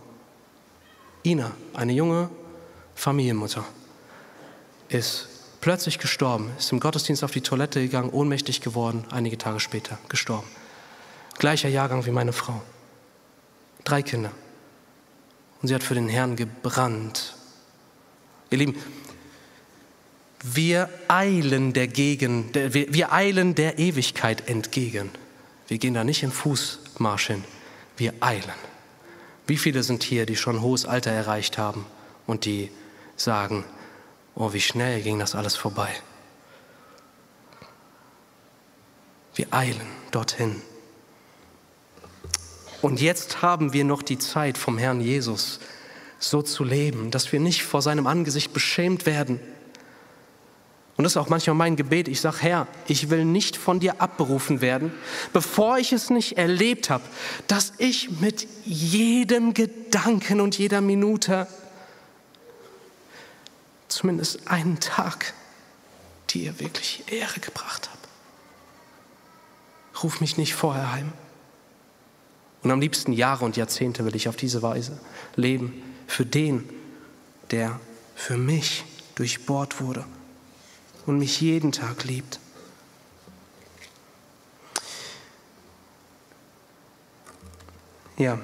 [1.23, 2.29] Ina, eine junge
[2.95, 3.63] Familienmutter,
[4.89, 5.29] ist
[5.61, 10.47] plötzlich gestorben, ist im Gottesdienst auf die Toilette gegangen, ohnmächtig geworden, einige Tage später gestorben.
[11.37, 12.61] Gleicher Jahrgang wie meine Frau.
[13.85, 14.31] Drei Kinder.
[15.61, 17.37] Und sie hat für den Herrn gebrannt.
[18.49, 18.75] Ihr Lieben,
[20.43, 25.09] wir eilen der, Gegen, wir, wir eilen der Ewigkeit entgegen.
[25.67, 27.43] Wir gehen da nicht im Fußmarsch hin,
[27.97, 28.43] wir eilen.
[29.47, 31.85] Wie viele sind hier, die schon hohes Alter erreicht haben
[32.27, 32.71] und die
[33.15, 33.63] sagen,
[34.35, 35.89] oh, wie schnell ging das alles vorbei.
[39.35, 40.61] Wir eilen dorthin.
[42.81, 45.59] Und jetzt haben wir noch die Zeit vom Herrn Jesus,
[46.19, 49.39] so zu leben, dass wir nicht vor seinem Angesicht beschämt werden,
[50.97, 52.07] und das ist auch manchmal mein Gebet.
[52.07, 54.93] Ich sage, Herr, ich will nicht von dir abberufen werden,
[55.33, 57.03] bevor ich es nicht erlebt habe,
[57.47, 61.47] dass ich mit jedem Gedanken und jeder Minute
[63.89, 65.33] zumindest einen Tag
[66.29, 67.99] dir wirklich Ehre gebracht habe.
[70.01, 71.11] Ruf mich nicht vorher heim.
[72.63, 74.97] Und am liebsten Jahre und Jahrzehnte will ich auf diese Weise
[75.35, 76.67] leben für den,
[77.51, 77.79] der
[78.15, 80.05] für mich durchbohrt wurde
[81.05, 82.39] und mich jeden Tag liebt.
[88.17, 88.39] Ja,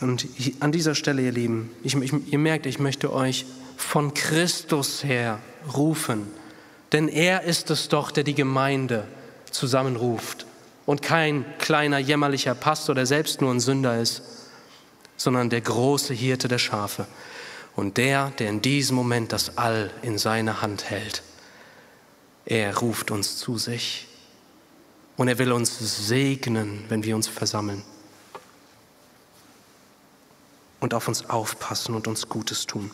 [0.00, 0.26] und
[0.60, 5.38] an dieser Stelle, ihr Lieben, ich, ich, ihr merkt, ich möchte euch von Christus her
[5.76, 6.26] rufen,
[6.92, 9.06] denn er ist es doch, der die Gemeinde
[9.50, 10.46] zusammenruft
[10.86, 14.22] und kein kleiner jämmerlicher Pastor, der selbst nur ein Sünder ist,
[15.16, 17.06] sondern der große Hirte der Schafe
[17.76, 21.22] und der, der in diesem Moment das All in seine Hand hält.
[22.44, 24.08] Er ruft uns zu sich
[25.16, 27.82] und er will uns segnen, wenn wir uns versammeln
[30.80, 32.90] und auf uns aufpassen und uns Gutes tun.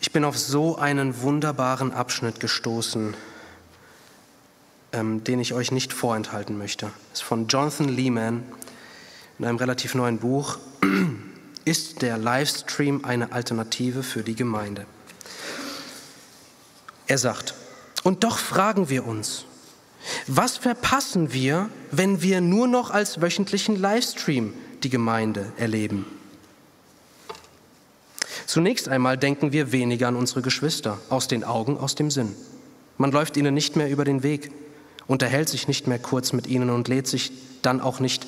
[0.00, 3.14] Ich bin auf so einen wunderbaren Abschnitt gestoßen,
[4.92, 6.90] ähm, den ich euch nicht vorenthalten möchte.
[7.12, 8.44] Es ist von Jonathan Lehman
[9.38, 10.58] in einem relativ neuen Buch.
[11.64, 14.86] Ist der Livestream eine Alternative für die Gemeinde?
[17.08, 17.54] Er sagt,
[18.06, 19.46] und doch fragen wir uns,
[20.28, 26.06] was verpassen wir, wenn wir nur noch als wöchentlichen Livestream die Gemeinde erleben?
[28.46, 32.36] Zunächst einmal denken wir weniger an unsere Geschwister, aus den Augen, aus dem Sinn.
[32.96, 34.52] Man läuft ihnen nicht mehr über den Weg,
[35.08, 37.32] unterhält sich nicht mehr kurz mit ihnen und lädt sich
[37.62, 38.24] dann auch nicht,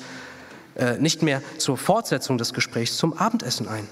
[0.75, 3.87] äh, nicht mehr zur Fortsetzung des Gesprächs zum Abendessen ein.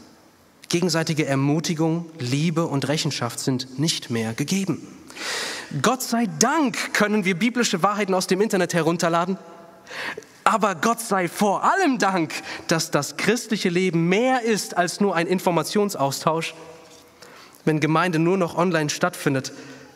[0.67, 4.85] Gegenseitige Ermutigung, Liebe und Rechenschaft sind nicht mehr gegeben.
[5.81, 9.37] Gott sei Dank können wir biblische Wahrheiten aus dem Internet herunterladen.
[10.43, 12.33] Aber Gott sei vor allem Dank,
[12.67, 16.55] dass das christliche Leben mehr ist als nur ein Informationsaustausch.
[17.65, 19.51] Wenn Gemeinde nur noch online stattfindet,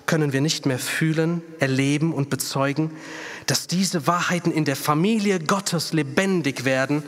[0.08, 2.92] können wir nicht mehr fühlen, erleben und bezeugen,
[3.46, 7.04] dass diese Wahrheiten in der Familie Gottes lebendig werden,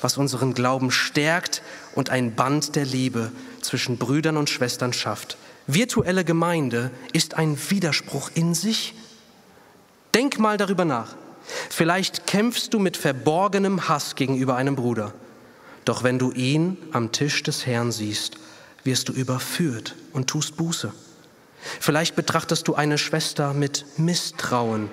[0.00, 1.62] was unseren Glauben stärkt
[1.94, 3.30] und ein Band der Liebe
[3.60, 5.36] zwischen Brüdern und Schwestern schafft.
[5.74, 8.94] Virtuelle Gemeinde ist ein Widerspruch in sich.
[10.14, 11.14] Denk mal darüber nach.
[11.68, 15.14] Vielleicht kämpfst du mit verborgenem Hass gegenüber einem Bruder.
[15.84, 18.36] Doch wenn du ihn am Tisch des Herrn siehst,
[18.84, 20.92] wirst du überführt und tust Buße.
[21.78, 24.88] Vielleicht betrachtest du eine Schwester mit Misstrauen.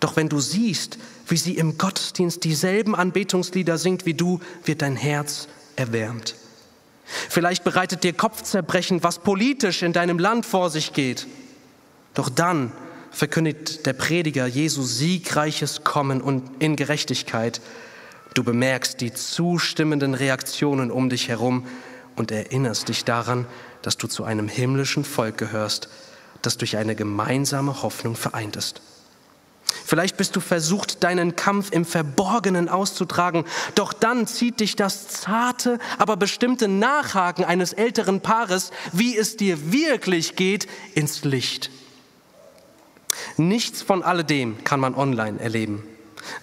[0.00, 0.98] Doch wenn du siehst,
[1.28, 6.34] wie sie im Gottesdienst dieselben Anbetungslieder singt wie du, wird dein Herz erwärmt.
[7.04, 11.26] Vielleicht bereitet dir Kopfzerbrechen, was politisch in deinem Land vor sich geht.
[12.14, 12.72] Doch dann
[13.10, 17.60] verkündigt der Prediger Jesu siegreiches Kommen und in Gerechtigkeit.
[18.34, 21.66] Du bemerkst die zustimmenden Reaktionen um dich herum
[22.16, 23.46] und erinnerst dich daran,
[23.82, 25.88] dass du zu einem himmlischen Volk gehörst,
[26.42, 28.80] das durch eine gemeinsame Hoffnung vereint ist.
[29.84, 33.44] Vielleicht bist du versucht, deinen Kampf im Verborgenen auszutragen,
[33.74, 39.72] doch dann zieht dich das zarte, aber bestimmte Nachhaken eines älteren Paares, wie es dir
[39.72, 41.70] wirklich geht, ins Licht.
[43.36, 45.84] Nichts von alledem kann man online erleben.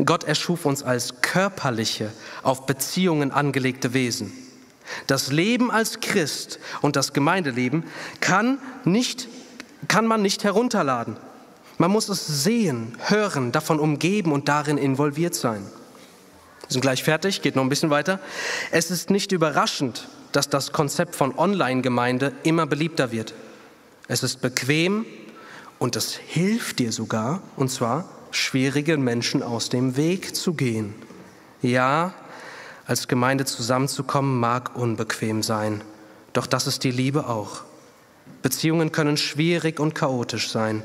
[0.04, 2.12] Gott erschuf uns als körperliche,
[2.44, 4.32] auf Beziehungen angelegte Wesen.
[5.08, 7.86] Das Leben als Christ und das Gemeindeleben
[8.20, 9.28] kann, nicht,
[9.88, 11.18] kann man nicht herunterladen.
[11.82, 15.64] Man muss es sehen, hören, davon umgeben und darin involviert sein.
[15.64, 18.20] Wir sind gleich fertig, geht noch ein bisschen weiter.
[18.70, 23.34] Es ist nicht überraschend, dass das Konzept von Online-Gemeinde immer beliebter wird.
[24.08, 25.08] Es ist bequem
[25.80, 30.94] und es hilft dir sogar, und zwar schwierigen Menschen aus dem Weg zu gehen.
[31.64, 32.14] Ja,
[32.86, 35.82] als Gemeinde zusammenzukommen mag unbequem sein,
[36.34, 37.64] doch das ist die Liebe auch.
[38.44, 40.84] Beziehungen können schwierig und chaotisch sein,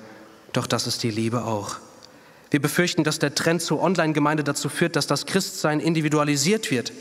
[0.57, 1.77] doch das ist die Liebe auch.
[2.51, 6.93] Wir befürchten, dass der Trend zur Online-Gemeinde dazu führt, dass das Christsein individualisiert wird.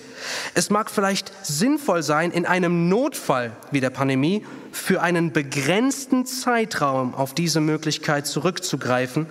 [0.55, 7.13] Es mag vielleicht sinnvoll sein, in einem Notfall wie der Pandemie für einen begrenzten Zeitraum
[7.13, 9.27] auf diese Möglichkeit zurückzugreifen,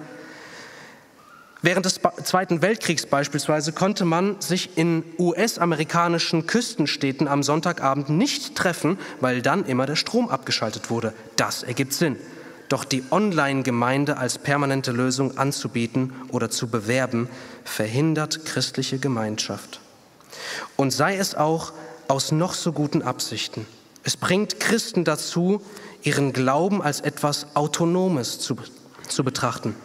[1.64, 8.98] Während des Zweiten Weltkriegs beispielsweise konnte man sich in US-amerikanischen Küstenstädten am Sonntagabend nicht treffen,
[9.22, 11.14] weil dann immer der Strom abgeschaltet wurde.
[11.36, 12.18] Das ergibt Sinn.
[12.74, 17.28] Doch die Online-Gemeinde als permanente Lösung anzubieten oder zu bewerben,
[17.62, 19.78] verhindert christliche Gemeinschaft.
[20.74, 21.72] Und sei es auch
[22.08, 23.64] aus noch so guten Absichten.
[24.02, 25.62] Es bringt Christen dazu,
[26.02, 28.56] ihren Glauben als etwas Autonomes zu,
[29.06, 29.76] zu betrachten.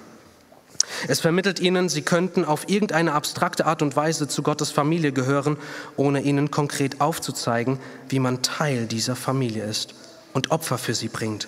[1.07, 5.57] Es vermittelt ihnen, sie könnten auf irgendeine abstrakte Art und Weise zu Gottes Familie gehören,
[5.95, 7.77] ohne ihnen konkret aufzuzeigen,
[8.07, 9.93] wie man Teil dieser Familie ist
[10.33, 11.47] und Opfer für sie bringt.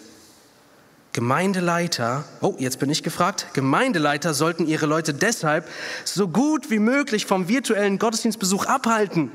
[1.14, 5.68] Gemeindeleiter, oh, jetzt bin ich gefragt, Gemeindeleiter sollten ihre Leute deshalb
[6.06, 9.30] so gut wie möglich vom virtuellen Gottesdienstbesuch abhalten,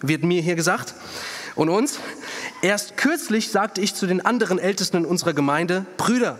[0.00, 0.94] wird mir hier gesagt.
[1.54, 1.98] Und uns?
[2.62, 6.38] Erst kürzlich sagte ich zu den anderen Ältesten in unserer Gemeinde, Brüder,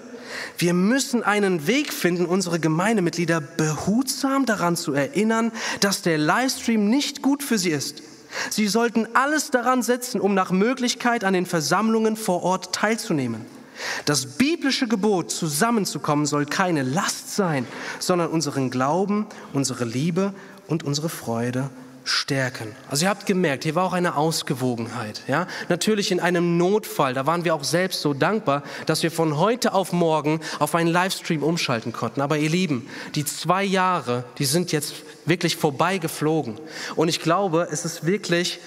[0.57, 7.21] wir müssen einen Weg finden, unsere Gemeindemitglieder behutsam daran zu erinnern, dass der Livestream nicht
[7.21, 8.03] gut für sie ist.
[8.51, 13.58] Sie sollten alles daran setzen, um nach Möglichkeit an den Versammlungen vor Ort teilzunehmen.
[14.05, 17.67] Das biblische Gebot, zusammenzukommen, soll keine Last sein,
[17.99, 20.35] sondern unseren Glauben, unsere Liebe
[20.67, 21.71] und unsere Freude
[22.09, 22.75] stärken.
[22.89, 25.23] Also ihr habt gemerkt, hier war auch eine Ausgewogenheit.
[25.29, 25.47] Ja?
[25.69, 29.75] Natürlich in einem Notfall, da waren wir auch selbst so dankbar, dass wir von heute
[29.75, 32.21] auf morgen auf einen Livestream umschalten konnten.
[32.21, 34.95] Aber ihr Lieben, die zwei Jahre, die sind jetzt
[35.27, 36.59] wirklich vorbeigeflogen.
[36.97, 38.59] Und ich glaube, es ist wirklich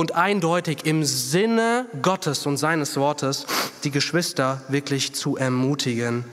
[0.00, 3.44] und eindeutig im Sinne Gottes und seines Wortes,
[3.84, 6.24] die Geschwister wirklich zu ermutigen,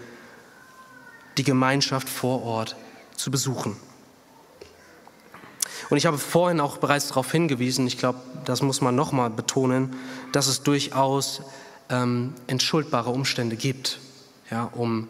[1.38, 2.78] die Gemeinschaft vor Ort
[3.18, 3.76] zu besuchen.
[5.90, 9.98] Und ich habe vorhin auch bereits darauf hingewiesen, ich glaube, das muss man nochmal betonen,
[10.32, 11.42] dass es durchaus
[11.90, 14.00] ähm, entschuldbare Umstände gibt,
[14.50, 15.10] ja, um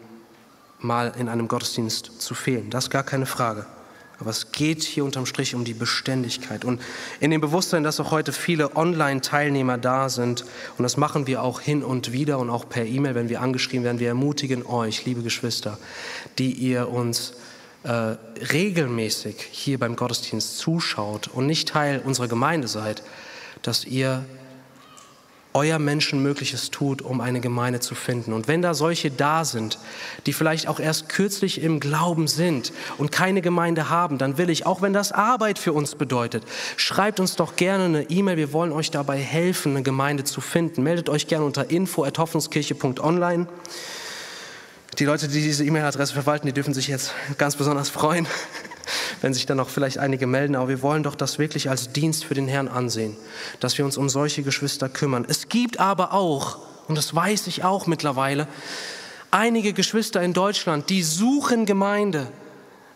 [0.80, 2.70] mal in einem Gottesdienst zu fehlen.
[2.70, 3.66] Das ist gar keine Frage.
[4.20, 6.64] Aber es geht hier unterm Strich um die Beständigkeit.
[6.64, 6.80] Und
[7.20, 10.44] in dem Bewusstsein, dass auch heute viele Online-Teilnehmer da sind,
[10.76, 13.84] und das machen wir auch hin und wieder und auch per E-Mail, wenn wir angeschrieben
[13.84, 15.78] werden, wir ermutigen euch, liebe Geschwister,
[16.38, 17.34] die ihr uns
[17.84, 18.16] äh,
[18.52, 23.04] regelmäßig hier beim Gottesdienst zuschaut und nicht Teil unserer Gemeinde seid,
[23.62, 24.24] dass ihr
[25.54, 28.32] euer Menschenmögliches tut, um eine Gemeinde zu finden.
[28.32, 29.78] Und wenn da solche da sind,
[30.26, 34.66] die vielleicht auch erst kürzlich im Glauben sind und keine Gemeinde haben, dann will ich,
[34.66, 36.44] auch wenn das Arbeit für uns bedeutet,
[36.76, 38.36] schreibt uns doch gerne eine E-Mail.
[38.36, 40.82] Wir wollen euch dabei helfen, eine Gemeinde zu finden.
[40.82, 43.46] Meldet euch gerne unter info.hoffnungskirche.online.
[44.98, 48.26] Die Leute, die diese E-Mail-Adresse verwalten, die dürfen sich jetzt ganz besonders freuen.
[49.20, 52.24] Wenn sich dann noch vielleicht einige melden, aber wir wollen doch das wirklich als Dienst
[52.24, 53.16] für den Herrn ansehen,
[53.60, 55.24] dass wir uns um solche Geschwister kümmern.
[55.28, 56.58] Es gibt aber auch,
[56.88, 58.46] und das weiß ich auch mittlerweile,
[59.30, 62.28] einige Geschwister in Deutschland, die suchen Gemeinde,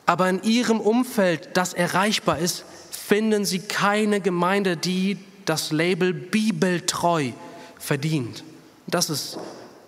[0.06, 7.30] aber in ihrem Umfeld, das erreichbar ist, finden sie keine Gemeinde, die das Label bibeltreu
[7.78, 8.44] verdient.
[8.86, 9.38] Das ist,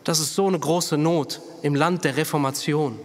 [0.03, 2.99] das ist so eine große Not im Land der Reformation.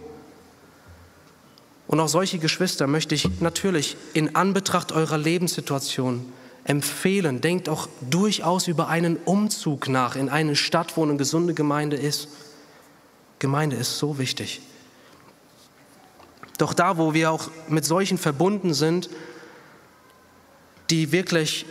[1.90, 6.24] Und auch solche Geschwister möchte ich natürlich in Anbetracht eurer Lebenssituation
[6.62, 7.40] empfehlen.
[7.40, 12.28] Denkt auch durchaus über einen Umzug nach in eine Stadt, wo eine gesunde Gemeinde ist.
[13.40, 14.60] Gemeinde ist so wichtig.
[16.58, 19.10] Doch da, wo wir auch mit solchen verbunden sind,
[20.90, 21.66] die wirklich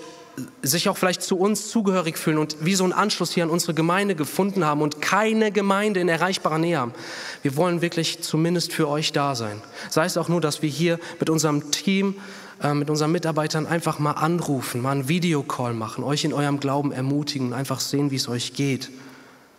[0.61, 3.73] sich auch vielleicht zu uns zugehörig fühlen und wie so einen Anschluss hier an unsere
[3.73, 6.93] Gemeinde gefunden haben und keine Gemeinde in erreichbarer Nähe haben.
[7.41, 9.61] Wir wollen wirklich zumindest für euch da sein.
[9.89, 12.15] Sei es auch nur, dass wir hier mit unserem Team,
[12.61, 16.91] äh, mit unseren Mitarbeitern einfach mal anrufen, mal einen Videocall machen, euch in eurem Glauben
[16.91, 18.91] ermutigen, einfach sehen, wie es euch geht.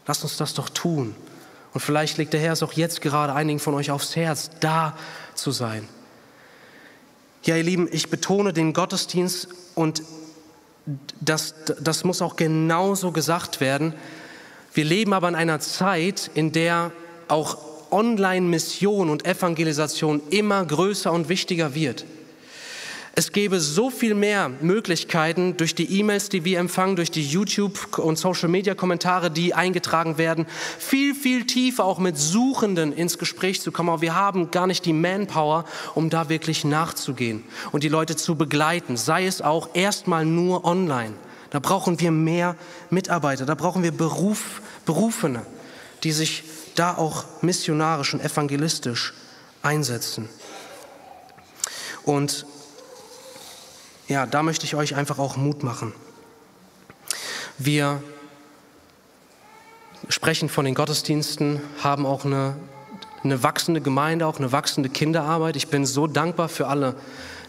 [0.07, 1.15] Lasst uns das doch tun.
[1.73, 4.97] Und vielleicht legt der Herr es auch jetzt gerade einigen von euch aufs Herz, da
[5.35, 5.89] zu sein.
[7.43, 10.03] Ja, ihr Lieben, ich betone den Gottesdienst und
[11.21, 13.95] das, das muss auch genauso gesagt werden.
[14.73, 16.93] Wir leben aber in einer Zeit, in der
[17.29, 17.59] auch
[17.91, 22.05] Online-Mission und Evangelisation immer größer und wichtiger wird.
[23.21, 27.99] Es gäbe so viel mehr Möglichkeiten durch die E-Mails, die wir empfangen, durch die YouTube-
[27.99, 30.47] und Social-Media-Kommentare, die eingetragen werden,
[30.79, 33.91] viel, viel tiefer auch mit Suchenden ins Gespräch zu kommen.
[33.91, 38.37] Aber wir haben gar nicht die Manpower, um da wirklich nachzugehen und die Leute zu
[38.37, 41.13] begleiten, sei es auch erstmal nur online.
[41.51, 42.57] Da brauchen wir mehr
[42.89, 45.45] Mitarbeiter, da brauchen wir Beruf, Berufene,
[46.05, 46.43] die sich
[46.75, 49.13] da auch missionarisch und evangelistisch
[49.61, 50.31] einsetzen.
[52.05, 52.47] Und
[54.11, 55.93] ja, da möchte ich euch einfach auch Mut machen.
[57.59, 58.03] Wir
[60.09, 62.57] sprechen von den Gottesdiensten, haben auch eine,
[63.23, 65.55] eine wachsende Gemeinde, auch eine wachsende Kinderarbeit.
[65.55, 66.97] Ich bin so dankbar für alle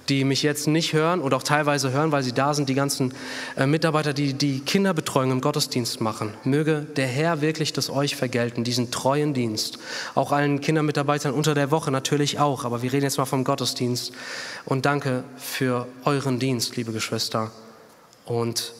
[0.09, 3.13] die mich jetzt nicht hören oder auch teilweise hören, weil sie da sind, die ganzen
[3.55, 6.33] äh, Mitarbeiter, die die Kinderbetreuung im Gottesdienst machen.
[6.43, 9.79] Möge der Herr wirklich das euch vergelten, diesen treuen Dienst.
[10.15, 14.11] Auch allen Kindermitarbeitern unter der Woche natürlich auch, aber wir reden jetzt mal vom Gottesdienst.
[14.65, 17.51] Und danke für euren Dienst, liebe Geschwister.
[18.25, 18.73] Und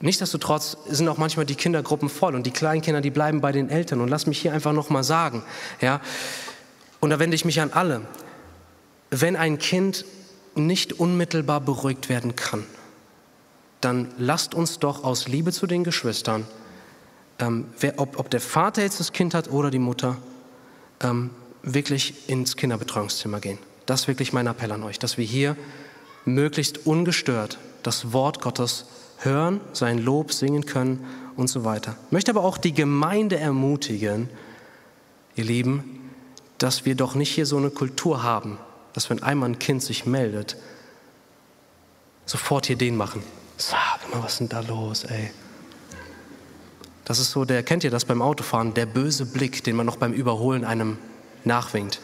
[0.00, 4.00] Nichtsdestotrotz sind auch manchmal die Kindergruppen voll und die Kleinkinder, die bleiben bei den Eltern.
[4.00, 5.44] Und lass mich hier einfach nochmal sagen,
[5.80, 6.00] ja,
[6.98, 8.00] und da wende ich mich an alle
[9.20, 10.04] wenn ein Kind
[10.54, 12.64] nicht unmittelbar beruhigt werden kann,
[13.80, 16.46] dann lasst uns doch aus Liebe zu den Geschwistern,
[17.38, 20.16] ähm, wer, ob, ob, der Vater jetzt das Kind hat oder die Mutter,
[21.00, 21.30] ähm,
[21.62, 23.58] wirklich ins Kinderbetreuungszimmer gehen.
[23.86, 25.56] Das ist wirklich mein Appell an euch, dass wir hier
[26.24, 28.86] möglichst ungestört das Wort Gottes
[29.18, 31.04] hören, sein Lob singen können
[31.36, 31.96] und so weiter.
[32.06, 34.30] Ich möchte aber auch die Gemeinde ermutigen,
[35.34, 36.10] ihr Lieben,
[36.58, 38.58] dass wir doch nicht hier so eine Kultur haben,
[38.94, 40.56] dass wenn einmal ein Kind sich meldet,
[42.24, 43.22] sofort hier den machen.
[43.58, 45.30] Sag mal, was ist denn da los, ey?
[47.04, 49.96] Das ist so, der kennt ihr das beim Autofahren, der böse Blick, den man noch
[49.96, 50.96] beim Überholen einem
[51.44, 52.00] nachwinkt.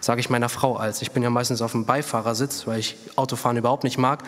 [0.00, 1.00] Sage ich meiner Frau als.
[1.00, 4.24] Ich bin ja meistens auf dem Beifahrersitz, weil ich Autofahren überhaupt nicht mag.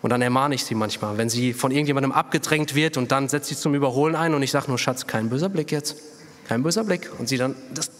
[0.00, 3.50] Und dann ermahne ich sie manchmal, wenn sie von irgendjemandem abgedrängt wird und dann setzt
[3.50, 5.96] sie zum Überholen ein und ich sage nur, Schatz, kein böser Blick jetzt.
[6.48, 7.10] Kein böser Blick.
[7.18, 7.90] Und sie dann, das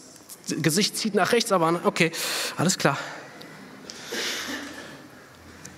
[0.61, 2.11] Gesicht zieht nach rechts, aber okay,
[2.57, 2.97] alles klar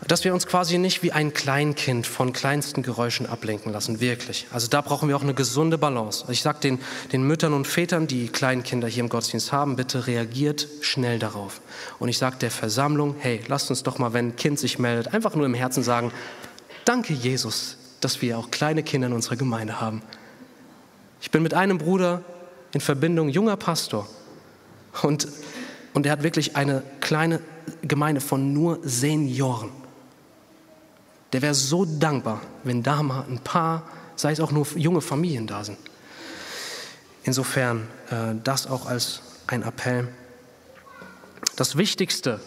[0.08, 4.46] dass wir uns quasi nicht wie ein Kleinkind von kleinsten Geräuschen ablenken lassen, wirklich.
[4.52, 6.26] Also da brauchen wir auch eine gesunde Balance.
[6.30, 6.80] Ich sage den,
[7.12, 11.60] den Müttern und Vätern, die Kleinkinder hier im Gottesdienst haben, bitte reagiert schnell darauf.
[11.98, 15.14] Und ich sage der Versammlung, hey, lasst uns doch mal, wenn ein Kind sich meldet,
[15.14, 16.12] einfach nur im Herzen sagen,
[16.86, 20.04] danke Jesus, dass wir auch kleine Kinder in unserer Gemeinde haben.
[21.20, 22.22] Ich bin mit einem Bruder
[22.74, 24.08] in Verbindung, junger Pastor.
[25.02, 25.28] Und,
[25.94, 27.42] und er hat wirklich eine kleine
[27.82, 29.85] Gemeinde von nur Senioren
[31.36, 33.84] der wäre so dankbar, wenn da mal ein paar,
[34.16, 35.78] sei es auch nur junge Familien da sind.
[37.26, 40.08] Insofern äh, das auch als ein Appell.
[41.58, 42.40] Das Wichtigste,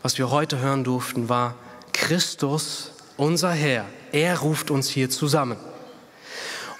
[0.00, 1.56] was wir heute hören durften, war
[1.92, 3.84] Christus, unser Herr.
[4.12, 5.58] Er ruft uns hier zusammen.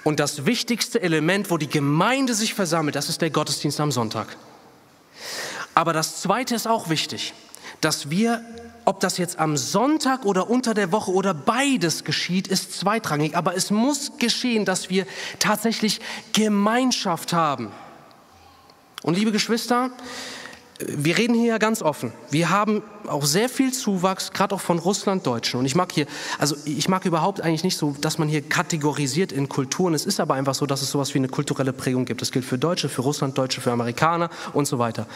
[0.03, 4.35] Und das wichtigste Element, wo die Gemeinde sich versammelt, das ist der Gottesdienst am Sonntag.
[5.75, 7.35] Aber das Zweite ist auch wichtig,
[7.79, 8.43] dass wir
[8.85, 13.35] ob das jetzt am Sonntag oder unter der Woche oder beides geschieht, ist zweitrangig.
[13.35, 15.05] Aber es muss geschehen, dass wir
[15.39, 15.99] tatsächlich
[16.33, 17.71] Gemeinschaft haben.
[19.03, 19.91] Und liebe Geschwister,
[20.87, 22.13] wir reden hier ja ganz offen.
[22.29, 25.59] Wir haben auch sehr viel Zuwachs, gerade auch von Russlanddeutschen.
[25.59, 26.05] Und ich mag hier,
[26.39, 29.93] also ich mag überhaupt eigentlich nicht so, dass man hier kategorisiert in Kulturen.
[29.93, 32.21] Es ist aber einfach so, dass es sowas wie eine kulturelle Prägung gibt.
[32.21, 35.07] Das gilt für Deutsche, für Russlanddeutsche, für Amerikaner und so weiter.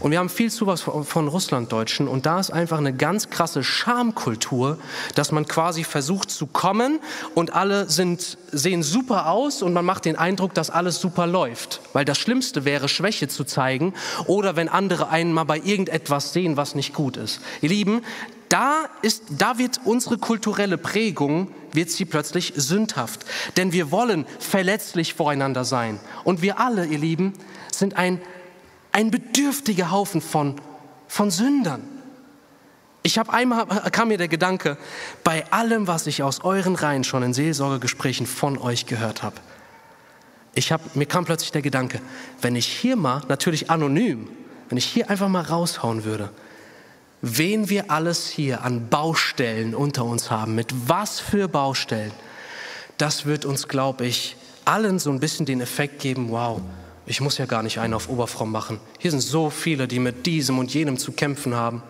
[0.00, 2.08] Und wir haben viel Zuwachs von, von Russlanddeutschen.
[2.08, 4.78] Und da ist einfach eine ganz krasse Schamkultur,
[5.14, 7.00] dass man quasi versucht zu kommen
[7.34, 11.80] und alle sind, sehen super aus und man macht den Eindruck, dass alles super läuft.
[11.92, 13.94] Weil das Schlimmste wäre, Schwäche zu zeigen
[14.26, 17.40] oder wenn andere einen mal bei irgendetwas sehen, was nicht gut ist.
[17.60, 18.02] Ihr Lieben,
[18.48, 23.24] da, ist, da wird unsere kulturelle Prägung, wird sie plötzlich sündhaft.
[23.56, 26.00] Denn wir wollen verletzlich voreinander sein.
[26.24, 27.32] Und wir alle, ihr Lieben,
[27.70, 28.20] sind ein,
[28.92, 30.56] ein bedürftiger Haufen von,
[31.08, 31.82] von Sündern.
[33.02, 34.76] Ich habe einmal kam mir der Gedanke,
[35.24, 39.36] bei allem, was ich aus euren Reihen schon in Seelsorgegesprächen von euch gehört habe,
[40.54, 42.00] ich hab, mir kam plötzlich der Gedanke,
[42.42, 44.28] wenn ich hier mal, natürlich anonym,
[44.72, 46.30] wenn ich hier einfach mal raushauen würde,
[47.20, 52.10] wen wir alles hier an Baustellen unter uns haben, mit was für Baustellen,
[52.96, 56.58] das wird uns, glaube ich, allen so ein bisschen den Effekt geben, wow,
[57.04, 58.80] ich muss ja gar nicht einen auf Oberfromm machen.
[58.98, 61.82] Hier sind so viele, die mit diesem und jenem zu kämpfen haben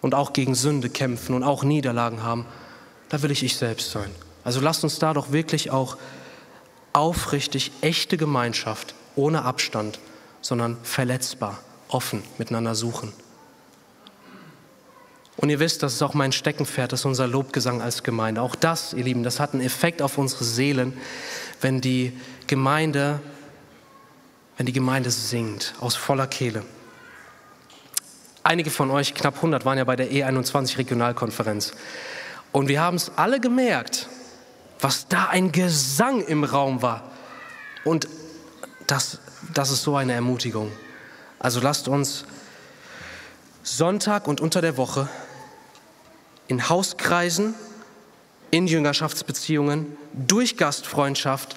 [0.00, 2.46] und auch gegen Sünde kämpfen und auch Niederlagen haben.
[3.10, 4.10] Da will ich ich selbst sein.
[4.42, 5.98] Also lasst uns da doch wirklich auch
[6.92, 10.00] aufrichtig, echte Gemeinschaft, ohne Abstand,
[10.40, 13.12] sondern verletzbar offen miteinander suchen.
[15.36, 18.40] Und ihr wisst, das ist auch mein Steckenpferd, das ist unser Lobgesang als Gemeinde.
[18.40, 20.96] Auch das, ihr Lieben, das hat einen Effekt auf unsere Seelen,
[21.60, 23.20] wenn die Gemeinde,
[24.56, 26.64] wenn die Gemeinde singt aus voller Kehle.
[28.42, 31.72] Einige von euch, knapp 100, waren ja bei der E21 Regionalkonferenz.
[32.52, 34.08] Und wir haben es alle gemerkt,
[34.80, 37.10] was da ein Gesang im Raum war.
[37.84, 38.08] Und
[38.86, 39.18] das,
[39.52, 40.70] das ist so eine Ermutigung.
[41.46, 42.24] Also lasst uns
[43.62, 45.08] Sonntag und unter der Woche
[46.48, 47.54] in Hauskreisen,
[48.50, 51.54] in Jüngerschaftsbeziehungen, durch Gastfreundschaft,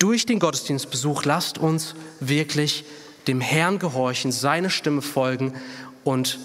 [0.00, 2.86] durch den Gottesdienstbesuch, lasst uns wirklich
[3.28, 5.54] dem Herrn gehorchen, seine Stimme folgen
[6.02, 6.40] und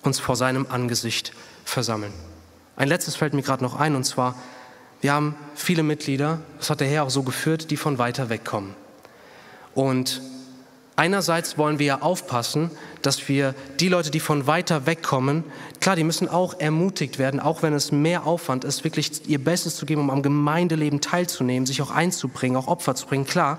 [0.00, 1.34] uns vor seinem Angesicht
[1.66, 2.14] versammeln.
[2.76, 4.36] Ein letztes fällt mir gerade noch ein, und zwar,
[5.02, 8.46] wir haben viele Mitglieder, das hat der Herr auch so geführt, die von weiter weg
[8.46, 8.74] kommen.
[9.74, 10.22] Und
[10.96, 12.70] Einerseits wollen wir ja aufpassen,
[13.02, 15.42] dass wir die Leute, die von weiter weg kommen,
[15.80, 19.76] klar, die müssen auch ermutigt werden, auch wenn es mehr Aufwand ist, wirklich ihr Bestes
[19.76, 23.58] zu geben, um am Gemeindeleben teilzunehmen, sich auch einzubringen, auch Opfer zu bringen, klar.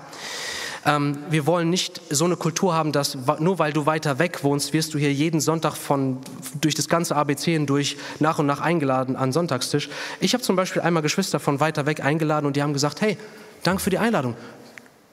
[0.86, 4.72] Ähm, wir wollen nicht so eine Kultur haben, dass nur weil du weiter weg wohnst,
[4.72, 6.18] wirst du hier jeden Sonntag von,
[6.60, 9.90] durch das ganze ABC hindurch nach und nach eingeladen an Sonntagstisch.
[10.20, 13.18] Ich habe zum Beispiel einmal Geschwister von weiter weg eingeladen und die haben gesagt, hey,
[13.66, 14.36] Danke für die Einladung.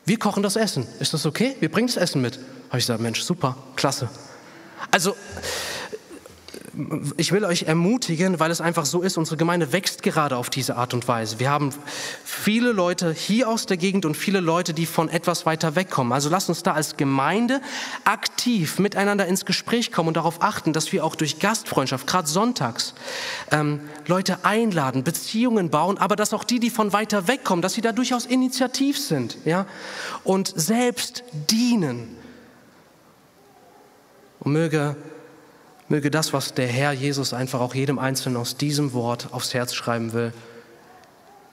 [0.05, 0.85] Wir kochen das Essen.
[0.99, 1.55] Ist das okay?
[1.59, 2.37] Wir bringen das Essen mit.
[2.69, 4.09] Habe ich gesagt, Mensch, super, klasse.
[4.91, 5.15] Also,
[7.17, 10.75] ich will euch ermutigen, weil es einfach so ist, unsere Gemeinde wächst gerade auf diese
[10.75, 11.39] Art und Weise.
[11.39, 11.69] Wir haben
[12.23, 16.13] viele Leute hier aus der Gegend und viele Leute, die von etwas weiter wegkommen.
[16.13, 17.61] Also lasst uns da als Gemeinde
[18.05, 22.95] aktiv miteinander ins Gespräch kommen und darauf achten, dass wir auch durch Gastfreundschaft, gerade sonntags,
[23.51, 27.81] ähm, Leute einladen, Beziehungen bauen, aber dass auch die, die von weiter wegkommen, dass sie
[27.81, 29.67] da durchaus initiativ sind ja?
[30.23, 32.17] und selbst dienen.
[34.39, 34.97] Und möge
[35.89, 39.73] Möge das, was der Herr Jesus einfach auch jedem Einzelnen aus diesem Wort aufs Herz
[39.73, 40.33] schreiben will,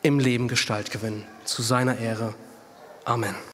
[0.03, 1.25] im Leben Gestalt gewinnen.
[1.45, 2.35] Zu seiner Ehre.
[3.05, 3.35] Amen.